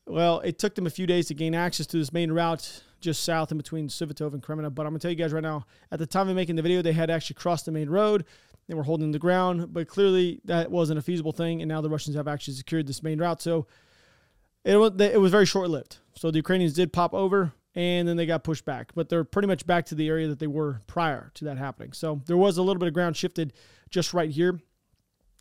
Well, 0.06 0.40
it 0.40 0.58
took 0.58 0.74
them 0.74 0.86
a 0.86 0.90
few 0.90 1.06
days 1.06 1.28
to 1.28 1.34
gain 1.34 1.54
access 1.54 1.86
to 1.86 1.96
this 1.96 2.12
main 2.12 2.32
route 2.32 2.82
just 3.02 3.24
south 3.24 3.50
in 3.50 3.58
between 3.58 3.88
Svatov 3.88 4.32
and 4.32 4.42
Kreminna. 4.42 4.74
But 4.74 4.86
I'm 4.86 4.92
going 4.92 5.00
to 5.00 5.02
tell 5.02 5.10
you 5.10 5.16
guys 5.16 5.32
right 5.32 5.42
now, 5.42 5.66
at 5.90 5.98
the 5.98 6.06
time 6.06 6.28
of 6.28 6.36
making 6.36 6.56
the 6.56 6.62
video, 6.62 6.82
they 6.82 6.92
had 6.92 7.10
actually 7.10 7.34
crossed 7.34 7.66
the 7.66 7.72
main 7.72 7.90
road. 7.90 8.24
They 8.68 8.74
were 8.74 8.84
holding 8.84 9.10
the 9.10 9.18
ground, 9.18 9.72
but 9.72 9.88
clearly 9.88 10.40
that 10.44 10.70
wasn't 10.70 10.98
a 10.98 11.02
feasible 11.02 11.32
thing. 11.32 11.60
And 11.62 11.68
now 11.68 11.80
the 11.80 11.90
Russians 11.90 12.16
have 12.16 12.28
actually 12.28 12.54
secured 12.54 12.86
this 12.86 13.02
main 13.02 13.20
route. 13.20 13.42
So 13.42 13.66
it 14.64 14.76
was, 14.76 14.92
it 15.00 15.20
was 15.20 15.30
very 15.30 15.46
short 15.46 15.68
lived. 15.68 15.98
So 16.14 16.30
the 16.30 16.38
Ukrainians 16.38 16.72
did 16.72 16.92
pop 16.92 17.12
over 17.12 17.52
and 17.74 18.06
then 18.06 18.16
they 18.16 18.26
got 18.26 18.44
pushed 18.44 18.64
back. 18.64 18.92
But 18.94 19.08
they're 19.08 19.24
pretty 19.24 19.48
much 19.48 19.66
back 19.66 19.86
to 19.86 19.94
the 19.94 20.08
area 20.08 20.28
that 20.28 20.38
they 20.38 20.46
were 20.46 20.82
prior 20.86 21.32
to 21.34 21.44
that 21.46 21.58
happening. 21.58 21.92
So 21.92 22.20
there 22.26 22.36
was 22.36 22.56
a 22.56 22.62
little 22.62 22.78
bit 22.78 22.86
of 22.86 22.94
ground 22.94 23.16
shifted 23.16 23.52
just 23.90 24.14
right 24.14 24.30
here. 24.30 24.60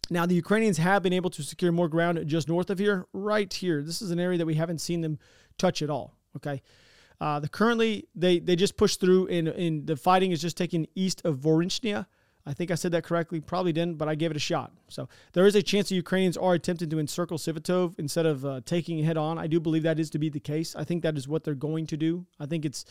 Now, 0.10 0.26
the 0.26 0.36
Ukrainians 0.36 0.78
have 0.78 1.04
been 1.04 1.14
able 1.14 1.30
to 1.30 1.42
secure 1.42 1.72
more 1.72 1.88
ground 1.88 2.22
just 2.28 2.50
north 2.50 2.70
of 2.70 2.80
here, 2.80 3.06
right 3.14 3.52
here. 3.52 3.82
This 3.82 4.02
is 4.02 4.12
an 4.12 4.20
area 4.20 4.38
that 4.40 4.46
we 4.46 4.56
haven't 4.56 4.80
seen 4.80 5.00
them 5.00 5.20
touch 5.58 5.82
at 5.82 5.90
all. 5.90 6.18
Okay. 6.36 6.62
Uh, 7.22 7.40
the 7.40 7.48
currently 7.48 8.08
they 8.16 8.40
they 8.40 8.56
just 8.56 8.76
pushed 8.76 9.00
through 9.00 9.28
and 9.28 9.86
the 9.86 9.96
fighting 9.96 10.32
is 10.32 10.42
just 10.42 10.58
taking 10.58 10.88
east 10.96 11.22
of 11.24 11.38
Voronezh. 11.38 12.06
I 12.48 12.54
think 12.56 12.72
I 12.72 12.76
said 12.76 12.92
that 12.94 13.04
correctly. 13.04 13.40
Probably 13.40 13.72
didn't, 13.72 14.00
but 14.00 14.10
I 14.10 14.16
gave 14.16 14.32
it 14.32 14.38
a 14.38 14.40
shot. 14.40 14.72
So 14.88 15.08
there 15.34 15.46
is 15.46 15.54
a 15.54 15.62
chance 15.62 15.90
the 15.90 15.96
Ukrainians 15.96 16.36
are 16.36 16.56
attempting 16.56 16.90
to 16.90 17.00
encircle 17.00 17.38
Svatov 17.38 18.00
instead 18.00 18.26
of 18.26 18.44
uh, 18.44 18.62
taking 18.66 18.98
it 18.98 19.06
head 19.06 19.18
on. 19.18 19.38
I 19.38 19.46
do 19.46 19.60
believe 19.60 19.84
that 19.84 20.00
is 20.00 20.10
to 20.10 20.20
be 20.20 20.30
the 20.30 20.40
case. 20.40 20.76
I 20.76 20.84
think 20.84 21.04
that 21.04 21.16
is 21.16 21.28
what 21.28 21.44
they're 21.44 21.54
going 21.54 21.86
to 21.86 21.98
do. 21.98 22.26
I 22.40 22.48
think 22.48 22.66
it's 22.66 22.86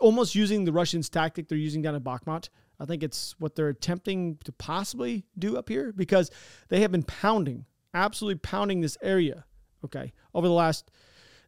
almost 0.00 0.34
using 0.34 0.64
the 0.64 0.72
Russians' 0.72 1.10
tactic 1.10 1.48
they're 1.48 1.58
using 1.58 1.82
down 1.82 1.94
at 1.94 2.02
Bakhmut. 2.02 2.48
I 2.80 2.86
think 2.86 3.02
it's 3.02 3.38
what 3.38 3.54
they're 3.54 3.68
attempting 3.68 4.38
to 4.44 4.52
possibly 4.52 5.26
do 5.38 5.58
up 5.58 5.68
here 5.68 5.92
because 5.92 6.30
they 6.70 6.80
have 6.80 6.90
been 6.90 7.02
pounding, 7.02 7.66
absolutely 7.92 8.38
pounding 8.38 8.80
this 8.80 8.96
area. 9.02 9.44
Okay, 9.84 10.14
over 10.34 10.46
the 10.46 10.54
last, 10.54 10.90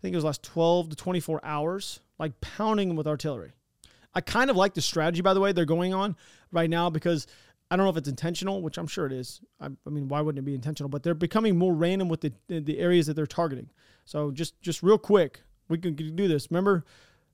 think 0.02 0.12
it 0.12 0.16
was 0.16 0.24
last 0.24 0.42
12 0.42 0.90
to 0.90 0.96
24 0.96 1.40
hours, 1.44 2.00
like 2.18 2.40
pounding 2.40 2.88
them 2.88 2.96
with 2.96 3.06
artillery. 3.06 3.52
I 4.14 4.20
kind 4.20 4.50
of 4.50 4.56
like 4.56 4.74
the 4.74 4.82
strategy, 4.82 5.22
by 5.22 5.32
the 5.32 5.40
way, 5.40 5.52
they're 5.52 5.64
going 5.64 5.94
on 5.94 6.16
right 6.50 6.68
now 6.68 6.90
because 6.90 7.26
I 7.70 7.76
don't 7.76 7.86
know 7.86 7.90
if 7.90 7.96
it's 7.96 8.08
intentional, 8.08 8.60
which 8.60 8.76
I'm 8.76 8.86
sure 8.86 9.06
it 9.06 9.12
is. 9.12 9.40
I, 9.58 9.66
I 9.86 9.90
mean, 9.90 10.08
why 10.08 10.20
wouldn't 10.20 10.40
it 10.40 10.44
be 10.44 10.54
intentional? 10.54 10.90
But 10.90 11.02
they're 11.02 11.14
becoming 11.14 11.56
more 11.56 11.72
random 11.72 12.08
with 12.10 12.20
the 12.20 12.32
the 12.48 12.78
areas 12.78 13.06
that 13.06 13.14
they're 13.14 13.26
targeting. 13.26 13.70
So 14.04 14.30
just 14.30 14.60
just 14.60 14.82
real 14.82 14.98
quick, 14.98 15.40
we 15.68 15.78
can 15.78 15.94
do 15.94 16.28
this. 16.28 16.50
Remember, 16.50 16.84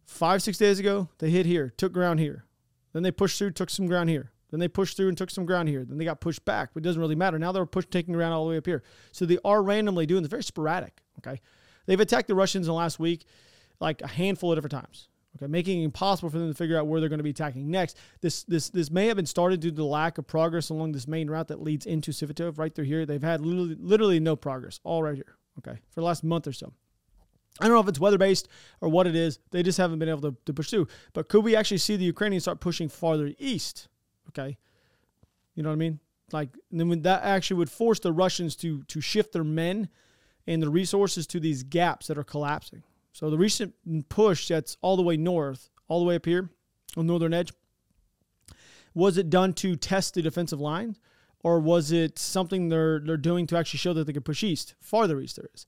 five 0.04 0.42
six 0.42 0.56
days 0.58 0.78
ago 0.78 1.08
they 1.18 1.30
hit 1.30 1.46
here, 1.46 1.72
took 1.76 1.92
ground 1.92 2.20
here, 2.20 2.44
then 2.92 3.02
they 3.02 3.10
pushed 3.10 3.38
through, 3.38 3.52
took 3.52 3.70
some 3.70 3.86
ground 3.86 4.10
here. 4.10 4.30
Then 4.50 4.60
they 4.60 4.68
pushed 4.68 4.96
through 4.96 5.08
and 5.08 5.18
took 5.18 5.30
some 5.30 5.44
ground 5.44 5.68
here. 5.68 5.84
Then 5.84 5.98
they 5.98 6.04
got 6.04 6.20
pushed 6.20 6.44
back, 6.44 6.70
but 6.72 6.82
it 6.82 6.84
doesn't 6.84 7.00
really 7.00 7.14
matter. 7.14 7.38
Now 7.38 7.52
they're 7.52 7.66
pushed, 7.66 7.90
taking 7.90 8.14
ground 8.14 8.32
all 8.32 8.44
the 8.44 8.50
way 8.50 8.56
up 8.56 8.64
here. 8.64 8.82
So 9.12 9.26
they 9.26 9.38
are 9.44 9.62
randomly 9.62 10.06
doing 10.06 10.22
this, 10.22 10.30
very 10.30 10.42
sporadic. 10.42 11.02
Okay, 11.18 11.40
they've 11.88 11.98
attacked 11.98 12.28
the 12.28 12.36
Russians 12.36 12.68
in 12.68 12.70
the 12.70 12.74
last 12.74 13.00
week, 13.00 13.24
like 13.80 14.00
a 14.02 14.06
handful 14.06 14.52
of 14.52 14.56
different 14.56 14.84
times 14.84 15.08
okay, 15.38 15.50
making 15.50 15.80
it 15.80 15.84
impossible 15.84 16.30
for 16.30 16.38
them 16.38 16.48
to 16.48 16.54
figure 16.54 16.78
out 16.78 16.86
where 16.86 17.00
they're 17.00 17.08
going 17.08 17.18
to 17.18 17.24
be 17.24 17.30
attacking 17.30 17.70
next. 17.70 17.96
This 18.20 18.44
this 18.44 18.70
this 18.70 18.90
may 18.90 19.06
have 19.06 19.16
been 19.16 19.26
started 19.26 19.60
due 19.60 19.70
to 19.70 19.76
the 19.76 19.84
lack 19.84 20.18
of 20.18 20.26
progress 20.26 20.70
along 20.70 20.92
this 20.92 21.08
main 21.08 21.28
route 21.30 21.48
that 21.48 21.62
leads 21.62 21.86
into 21.86 22.10
Svatov 22.10 22.58
right 22.58 22.74
through 22.74 22.84
here. 22.84 23.06
They've 23.06 23.22
had 23.22 23.40
literally, 23.40 23.76
literally 23.78 24.20
no 24.20 24.36
progress, 24.36 24.80
all 24.84 25.02
right 25.02 25.16
here, 25.16 25.36
okay, 25.58 25.78
for 25.90 26.00
the 26.00 26.06
last 26.06 26.24
month 26.24 26.46
or 26.46 26.52
so. 26.52 26.72
I 27.60 27.64
don't 27.64 27.74
know 27.74 27.80
if 27.80 27.88
it's 27.88 27.98
weather 27.98 28.18
based 28.18 28.48
or 28.80 28.88
what 28.88 29.08
it 29.08 29.16
is. 29.16 29.40
They 29.50 29.64
just 29.64 29.78
haven't 29.78 29.98
been 29.98 30.08
able 30.08 30.30
to, 30.30 30.36
to 30.46 30.54
push 30.54 30.70
through. 30.70 30.86
But 31.12 31.28
could 31.28 31.42
we 31.42 31.56
actually 31.56 31.78
see 31.78 31.96
the 31.96 32.04
Ukrainians 32.04 32.44
start 32.44 32.60
pushing 32.60 32.88
farther 32.88 33.32
east? 33.36 33.88
Okay. 34.28 34.56
You 35.56 35.64
know 35.64 35.70
what 35.70 35.74
I 35.74 35.78
mean? 35.78 35.98
Like, 36.30 36.50
then 36.70 37.02
that 37.02 37.24
actually 37.24 37.56
would 37.56 37.70
force 37.70 37.98
the 37.98 38.12
Russians 38.12 38.54
to 38.56 38.84
to 38.84 39.00
shift 39.00 39.32
their 39.32 39.44
men 39.44 39.88
and 40.48 40.62
the 40.62 40.70
resources 40.70 41.26
to 41.26 41.38
these 41.38 41.62
gaps 41.62 42.06
that 42.06 42.16
are 42.16 42.24
collapsing. 42.24 42.82
So 43.12 43.28
the 43.28 43.36
recent 43.36 43.74
push 44.08 44.48
that's 44.48 44.78
all 44.80 44.96
the 44.96 45.02
way 45.02 45.16
north, 45.16 45.68
all 45.88 46.00
the 46.00 46.06
way 46.06 46.16
up 46.16 46.24
here 46.24 46.48
on 46.96 47.06
northern 47.06 47.34
edge, 47.34 47.52
was 48.94 49.18
it 49.18 49.28
done 49.28 49.52
to 49.54 49.76
test 49.76 50.14
the 50.14 50.22
defensive 50.22 50.58
line, 50.58 50.96
or 51.40 51.60
was 51.60 51.92
it 51.92 52.18
something 52.18 52.68
they're 52.68 52.98
they're 52.98 53.18
doing 53.18 53.46
to 53.48 53.58
actually 53.58 53.78
show 53.78 53.92
that 53.92 54.06
they 54.06 54.12
can 54.12 54.22
push 54.22 54.42
east, 54.42 54.74
farther 54.80 55.20
east 55.20 55.36
there 55.36 55.50
is? 55.54 55.66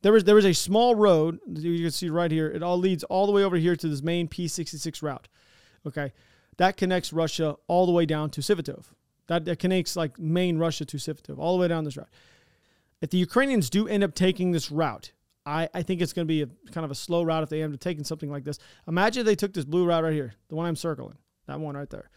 There 0.00 0.16
is 0.16 0.24
there 0.24 0.38
is 0.38 0.46
a 0.46 0.54
small 0.54 0.94
road 0.94 1.38
you 1.46 1.82
can 1.82 1.90
see 1.90 2.08
right 2.08 2.30
here. 2.30 2.48
It 2.48 2.62
all 2.62 2.78
leads 2.78 3.04
all 3.04 3.26
the 3.26 3.32
way 3.32 3.44
over 3.44 3.56
here 3.56 3.76
to 3.76 3.88
this 3.88 4.02
main 4.02 4.26
P66 4.26 5.02
route. 5.02 5.28
Okay, 5.86 6.12
that 6.56 6.78
connects 6.78 7.12
Russia 7.12 7.56
all 7.68 7.84
the 7.84 7.92
way 7.92 8.06
down 8.06 8.30
to 8.30 8.40
Svatov. 8.40 8.86
That, 9.26 9.44
that 9.44 9.58
connects 9.58 9.96
like 9.96 10.18
main 10.18 10.58
Russia 10.58 10.84
to 10.86 10.96
Svatov, 10.96 11.38
all 11.38 11.56
the 11.56 11.60
way 11.60 11.68
down 11.68 11.84
this 11.84 11.96
route. 11.96 12.08
If 13.04 13.10
the 13.10 13.18
Ukrainians 13.18 13.68
do 13.68 13.86
end 13.86 14.02
up 14.02 14.14
taking 14.14 14.50
this 14.50 14.70
route, 14.70 15.12
I, 15.44 15.68
I 15.74 15.82
think 15.82 16.00
it's 16.00 16.14
going 16.14 16.26
to 16.26 16.26
be 16.26 16.40
a 16.40 16.46
kind 16.72 16.86
of 16.86 16.90
a 16.90 16.94
slow 16.94 17.22
route 17.22 17.42
if 17.42 17.50
they 17.50 17.62
end 17.62 17.74
up 17.74 17.80
taking 17.80 18.02
something 18.02 18.30
like 18.30 18.44
this. 18.44 18.58
Imagine 18.88 19.26
they 19.26 19.34
took 19.34 19.52
this 19.52 19.66
blue 19.66 19.84
route 19.84 20.02
right 20.02 20.14
here, 20.14 20.32
the 20.48 20.54
one 20.54 20.64
I'm 20.64 20.74
circling, 20.74 21.18
that 21.46 21.60
one 21.60 21.76
right 21.76 21.90
there. 21.90 22.08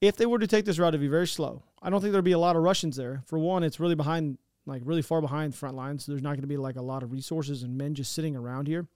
If 0.00 0.16
they 0.16 0.24
were 0.24 0.38
to 0.38 0.46
take 0.46 0.64
this 0.64 0.78
route, 0.78 0.88
it'd 0.88 1.02
be 1.02 1.08
very 1.08 1.26
slow. 1.26 1.62
I 1.82 1.90
don't 1.90 2.00
think 2.00 2.12
there'd 2.12 2.24
be 2.24 2.32
a 2.32 2.38
lot 2.38 2.56
of 2.56 2.62
Russians 2.62 2.96
there. 2.96 3.22
For 3.26 3.38
one, 3.38 3.62
it's 3.62 3.78
really 3.78 3.94
behind, 3.94 4.38
like 4.64 4.80
really 4.86 5.02
far 5.02 5.20
behind 5.20 5.52
the 5.52 5.58
front 5.58 5.76
lines. 5.76 6.06
So 6.06 6.12
there's 6.12 6.22
not 6.22 6.30
going 6.30 6.40
to 6.40 6.46
be 6.46 6.56
like 6.56 6.76
a 6.76 6.82
lot 6.82 7.02
of 7.02 7.12
resources 7.12 7.62
and 7.62 7.76
men 7.76 7.94
just 7.94 8.14
sitting 8.14 8.34
around 8.34 8.66
here. 8.66 8.86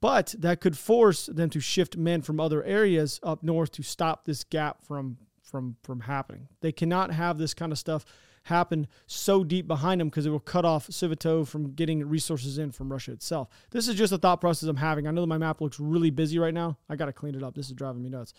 But 0.00 0.34
that 0.38 0.62
could 0.62 0.78
force 0.78 1.26
them 1.26 1.50
to 1.50 1.60
shift 1.60 1.98
men 1.98 2.22
from 2.22 2.40
other 2.40 2.64
areas 2.64 3.20
up 3.22 3.42
north 3.42 3.70
to 3.72 3.82
stop 3.82 4.24
this 4.24 4.44
gap 4.44 4.82
from 4.82 5.18
from 5.42 5.76
from 5.82 6.00
happening. 6.00 6.48
They 6.62 6.72
cannot 6.72 7.10
have 7.10 7.36
this 7.36 7.52
kind 7.52 7.70
of 7.70 7.78
stuff 7.78 8.06
happen 8.44 8.86
so 9.06 9.44
deep 9.44 9.66
behind 9.66 10.00
them 10.00 10.08
because 10.08 10.26
it 10.26 10.30
will 10.30 10.40
cut 10.40 10.64
off 10.64 10.86
Svatov 10.88 11.48
from 11.48 11.72
getting 11.72 12.06
resources 12.06 12.58
in 12.58 12.70
from 12.70 12.90
Russia 12.90 13.12
itself. 13.12 13.48
This 13.70 13.88
is 13.88 13.94
just 13.94 14.12
a 14.12 14.18
thought 14.18 14.40
process 14.40 14.68
I'm 14.68 14.76
having. 14.76 15.06
I 15.06 15.10
know 15.10 15.22
that 15.22 15.26
my 15.26 15.38
map 15.38 15.60
looks 15.60 15.80
really 15.80 16.10
busy 16.10 16.38
right 16.38 16.54
now. 16.54 16.78
I 16.88 16.96
got 16.96 17.06
to 17.06 17.12
clean 17.12 17.34
it 17.34 17.42
up. 17.42 17.54
This 17.54 17.66
is 17.66 17.72
driving 17.72 18.02
me 18.02 18.10
nuts. 18.10 18.32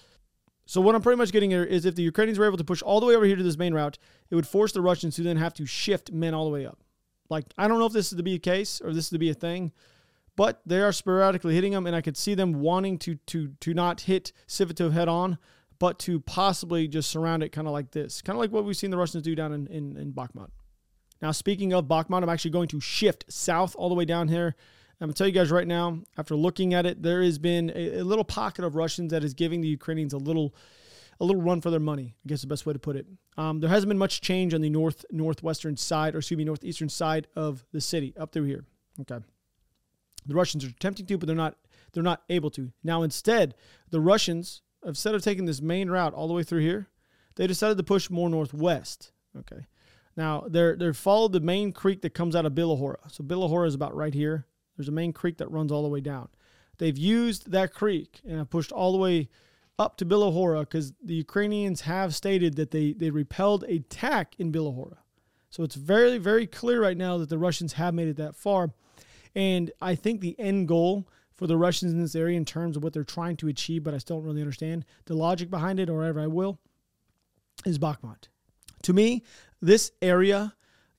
So 0.65 0.81
what 0.81 0.95
I'm 0.95 1.01
pretty 1.01 1.17
much 1.17 1.31
getting 1.31 1.51
here 1.51 1.63
is 1.63 1.85
if 1.85 1.95
the 1.95 2.03
Ukrainians 2.03 2.39
were 2.39 2.45
able 2.45 2.57
to 2.57 2.63
push 2.63 2.81
all 2.81 2.99
the 2.99 3.05
way 3.05 3.15
over 3.15 3.25
here 3.25 3.35
to 3.35 3.43
this 3.43 3.57
main 3.57 3.73
route, 3.73 3.99
it 4.29 4.35
would 4.35 4.47
force 4.47 4.71
the 4.71 4.81
Russians 4.81 5.15
to 5.15 5.23
then 5.23 5.37
have 5.37 5.53
to 5.55 5.65
shift 5.65 6.11
men 6.11 6.33
all 6.33 6.45
the 6.45 6.51
way 6.51 6.65
up. 6.65 6.79
Like 7.29 7.45
I 7.57 7.67
don't 7.67 7.79
know 7.79 7.85
if 7.85 7.93
this 7.93 8.11
is 8.11 8.17
to 8.17 8.23
be 8.23 8.35
a 8.35 8.39
case 8.39 8.81
or 8.81 8.93
this 8.93 9.05
is 9.05 9.09
to 9.11 9.19
be 9.19 9.29
a 9.29 9.35
thing, 9.35 9.71
but 10.35 10.61
they 10.65 10.81
are 10.81 10.91
sporadically 10.91 11.55
hitting 11.55 11.71
them, 11.71 11.87
and 11.87 11.95
I 11.95 12.01
could 12.01 12.17
see 12.17 12.35
them 12.35 12.61
wanting 12.61 12.97
to 12.99 13.15
to 13.27 13.49
to 13.61 13.73
not 13.73 14.01
hit 14.01 14.31
Svatov 14.47 14.91
head 14.91 15.07
on, 15.07 15.37
but 15.79 15.99
to 15.99 16.19
possibly 16.19 16.88
just 16.88 17.09
surround 17.09 17.43
it 17.43 17.49
kind 17.49 17.67
of 17.67 17.73
like 17.73 17.91
this, 17.91 18.21
kind 18.21 18.35
of 18.35 18.41
like 18.41 18.51
what 18.51 18.65
we've 18.65 18.77
seen 18.77 18.91
the 18.91 18.97
Russians 18.97 19.23
do 19.23 19.35
down 19.35 19.53
in, 19.53 19.67
in, 19.67 19.97
in 19.97 20.13
Bakhmut. 20.13 20.49
Now, 21.21 21.31
speaking 21.31 21.73
of 21.73 21.85
Bakhmut, 21.85 22.23
I'm 22.23 22.29
actually 22.29 22.51
going 22.51 22.67
to 22.69 22.79
shift 22.79 23.25
south 23.29 23.75
all 23.77 23.89
the 23.89 23.95
way 23.95 24.05
down 24.05 24.27
here. 24.27 24.55
I'm 24.99 25.07
going 25.07 25.13
to 25.13 25.17
tell 25.17 25.27
you 25.27 25.33
guys 25.33 25.51
right 25.51 25.67
now, 25.67 25.99
after 26.17 26.35
looking 26.35 26.73
at 26.73 26.85
it, 26.85 27.03
there 27.03 27.21
has 27.21 27.38
been 27.38 27.71
a, 27.75 27.99
a, 27.99 28.03
little 28.03 28.23
pocket 28.23 28.63
of 28.63 28.75
Russians 28.75 29.11
that 29.11 29.23
is 29.23 29.33
giving 29.33 29.61
the 29.61 29.67
Ukrainians 29.67 30.13
a 30.13 30.17
little 30.17 30.55
a 31.19 31.25
little 31.25 31.41
run 31.41 31.61
for 31.61 31.69
their 31.69 31.79
money, 31.79 32.13
I 32.25 32.27
guess 32.27 32.41
the 32.41 32.47
best 32.47 32.65
way 32.65 32.73
to 32.73 32.79
put 32.79 32.97
it. 32.97 33.05
Um, 33.38 33.61
there 33.61 33.69
hasn't 33.69 33.88
been 33.88 33.97
much 33.97 34.19
change 34.19 34.53
on 34.53 34.61
the 34.61 34.69
north 34.69 35.05
northwestern 35.11 35.77
side, 35.77 36.13
or 36.13 36.19
excuse 36.19 36.38
me, 36.38 36.43
northeastern 36.43 36.89
side 36.89 37.27
of 37.35 37.65
the 37.71 37.81
city, 37.81 38.13
up 38.17 38.31
through 38.33 38.45
here. 38.45 38.65
Okay. 39.01 39.23
The 40.25 40.35
Russians 40.35 40.65
are 40.65 40.69
attempting 40.69 41.05
to, 41.05 41.17
but 41.17 41.27
they're 41.27 41.35
not 41.35 41.57
they're 41.93 42.03
not 42.03 42.23
able 42.29 42.49
to. 42.51 42.71
Now 42.83 43.03
instead, 43.03 43.55
the 43.89 44.01
Russians 44.01 44.61
instead 44.86 45.15
of 45.15 45.24
taking 45.24 45.45
this 45.45 45.62
main 45.62 45.89
route 45.89 46.13
all 46.13 46.28
the 46.28 46.34
way 46.34 46.43
through 46.43 46.62
here, 46.62 46.88
they 47.36 47.48
decided 47.48 47.78
to 47.78 47.84
push 47.84 48.10
more 48.10 48.30
northwest. 48.30 49.12
Okay. 49.38 49.65
Now 50.15 50.45
they're 50.48 50.76
they 50.76 50.93
followed 50.93 51.34
the 51.34 51.39
main 51.39 51.71
creek 51.71 52.02
that 52.02 52.13
comes 52.13 52.36
out 52.36 52.45
of 52.45 52.54
Bilohora. 52.54 53.12
So 53.12 53.24
Bilohora 53.24 53.67
is 53.67 53.76
about 53.76 53.95
right 53.95 54.13
here. 54.13 54.45
There's 54.78 54.88
a 54.88 54.93
main 54.93 55.13
creek 55.13 55.38
that 55.38 55.52
runs 55.52 55.71
all 55.71 55.84
the 55.84 55.89
way 55.89 56.02
down. 56.02 56.30
They've 56.78 56.98
used 56.98 57.52
that 57.52 57.74
creek 57.74 58.21
and 58.26 58.38
have 58.38 58.50
pushed 58.50 58.71
all 58.71 58.91
the 58.91 58.98
way 58.98 59.30
up 59.78 59.98
to 59.98 60.06
Bilohora 60.06 60.62
because 60.62 60.93
the 61.04 61.15
Ukrainians 61.15 61.82
have 61.82 62.15
stated 62.15 62.56
that 62.56 62.71
they 62.71 62.93
they 62.93 63.10
repelled 63.10 63.63
a 63.63 63.76
attack 63.76 64.36
in 64.38 64.52
Bilohora. 64.52 64.98
So 65.50 65.63
it's 65.63 65.76
very 65.76 66.17
very 66.17 66.48
clear 66.48 66.82
right 66.82 66.98
now 66.98 67.17
that 67.17 67.30
the 67.30 67.38
Russians 67.38 67.74
have 67.74 67.93
made 67.93 68.08
it 68.08 68.17
that 68.17 68.36
far, 68.36 68.71
and 69.36 69.71
I 69.82 69.95
think 69.95 70.21
the 70.21 70.39
end 70.39 70.67
goal 70.69 71.08
for 71.36 71.48
the 71.48 71.58
Russians 71.58 71.91
in 71.91 72.02
this 72.02 72.15
area 72.15 72.38
in 72.38 72.45
terms 72.45 72.78
of 72.78 72.84
what 72.84 72.93
they're 72.93 73.04
trying 73.04 73.38
to 73.38 73.48
achieve, 73.48 73.84
but 73.84 73.93
I 73.93 73.98
still 73.98 74.17
don't 74.17 74.26
really 74.26 74.41
understand 74.41 74.86
the 75.06 75.15
logic 75.15 75.50
behind 75.50 75.80
it, 75.80 75.89
or 75.89 75.98
whatever 75.98 76.21
I 76.21 76.28
will, 76.28 76.60
is 77.65 77.78
Bakhmut. 77.78 78.30
To 78.84 78.93
me, 78.93 79.24
this 79.62 79.91
area 80.02 80.54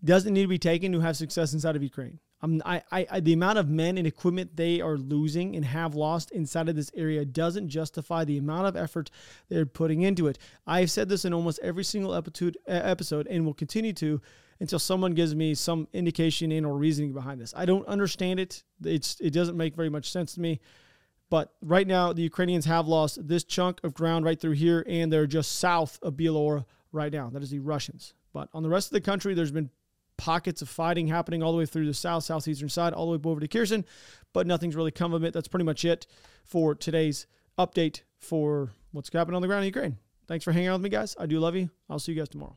doesn't 0.05 0.35
need 0.35 0.43
to 0.43 0.49
be 0.49 0.59
taken 0.59 0.93
to 0.93 1.01
have 1.01 1.17
success 1.17 1.53
inside 1.53 1.77
of 1.77 1.83
Ukraine. 1.83 2.19
Um, 2.43 2.61
I, 2.67 2.83
I, 2.93 3.07
I, 3.11 3.21
the 3.21 3.33
amount 3.33 3.59
of 3.59 3.71
men 3.71 3.97
and 3.97 4.07
equipment 4.07 4.57
they 4.57 4.81
are 4.83 4.99
losing 4.99 5.57
and 5.57 5.65
have 5.65 5.95
lost 5.95 6.31
inside 6.33 6.69
of 6.69 6.77
this 6.77 6.91
area 6.95 7.25
doesn't 7.25 7.69
justify 7.69 8.25
the 8.25 8.37
amount 8.37 8.67
of 8.67 8.77
effort 8.77 9.11
they're 9.49 9.65
putting 9.65 10.03
into 10.03 10.27
it. 10.27 10.39
I've 10.67 10.91
said 10.91 11.09
this 11.09 11.25
in 11.25 11.33
almost 11.33 11.59
every 11.63 11.85
single 11.85 12.15
episode, 12.15 12.59
episode 12.67 13.27
and 13.27 13.47
will 13.47 13.55
continue 13.55 13.95
to 13.95 14.21
until 14.61 14.79
someone 14.79 15.13
gives 15.15 15.35
me 15.35 15.55
some 15.55 15.89
indication 15.93 16.53
in 16.53 16.65
or 16.65 16.77
reasoning 16.77 17.13
behind 17.13 17.41
this. 17.41 17.53
I 17.57 17.65
don't 17.67 17.87
understand 17.87 18.41
it. 18.41 18.63
It's 18.85 19.21
it 19.21 19.33
doesn't 19.33 19.57
make 19.57 19.75
very 19.75 19.91
much 19.91 20.11
sense 20.11 20.35
to 20.35 20.41
me. 20.41 20.61
But 21.29 21.53
right 21.61 21.87
now, 21.87 22.13
the 22.13 22.23
Ukrainians 22.23 22.67
have 22.67 22.87
lost 22.87 23.27
this 23.27 23.43
chunk 23.43 23.81
of 23.83 23.95
ground 23.95 24.25
right 24.25 24.41
through 24.41 24.53
here, 24.53 24.85
and 24.87 25.13
they're 25.13 25.27
just 25.27 25.57
south 25.59 25.99
of 26.03 26.17
Belor 26.17 26.65
right 26.93 27.13
now. 27.13 27.31
That 27.31 27.43
is 27.43 27.51
the 27.51 27.59
Russians. 27.59 28.15
But 28.33 28.49
on 28.55 28.63
the 28.63 28.69
rest 28.69 28.89
of 28.89 28.93
the 28.93 29.01
country, 29.01 29.35
there's 29.35 29.51
been 29.51 29.71
pockets 30.17 30.63
of 30.63 30.69
fighting 30.69 31.09
happening 31.09 31.43
all 31.43 31.53
the 31.53 31.59
way 31.59 31.67
through 31.67 31.87
the 31.87 31.95
south, 31.95 32.25
southeastern 32.25 32.69
side, 32.69 32.93
all 32.93 33.11
the 33.11 33.19
way 33.19 33.31
over 33.31 33.41
to 33.41 33.49
Kherson, 33.49 33.85
but 34.33 34.47
nothing's 34.47 34.77
really 34.77 34.91
come 34.91 35.13
of 35.13 35.25
it. 35.25 35.33
That's 35.33 35.49
pretty 35.49 35.65
much 35.65 35.85
it 35.85 36.07
for 36.45 36.75
today's 36.75 37.27
update 37.59 38.03
for 38.19 38.73
what's 38.93 39.13
happening 39.13 39.37
on 39.37 39.43
the 39.43 39.49
ground 39.49 39.65
in 39.65 39.67
Ukraine. 39.67 39.99
Thanks 40.27 40.45
for 40.45 40.53
hanging 40.53 40.69
out 40.69 40.75
with 40.75 40.83
me, 40.83 40.91
guys. 40.91 41.17
I 41.19 41.27
do 41.27 41.39
love 41.39 41.55
you. 41.55 41.71
I'll 41.89 41.99
see 41.99 42.13
you 42.13 42.19
guys 42.19 42.29
tomorrow. 42.29 42.57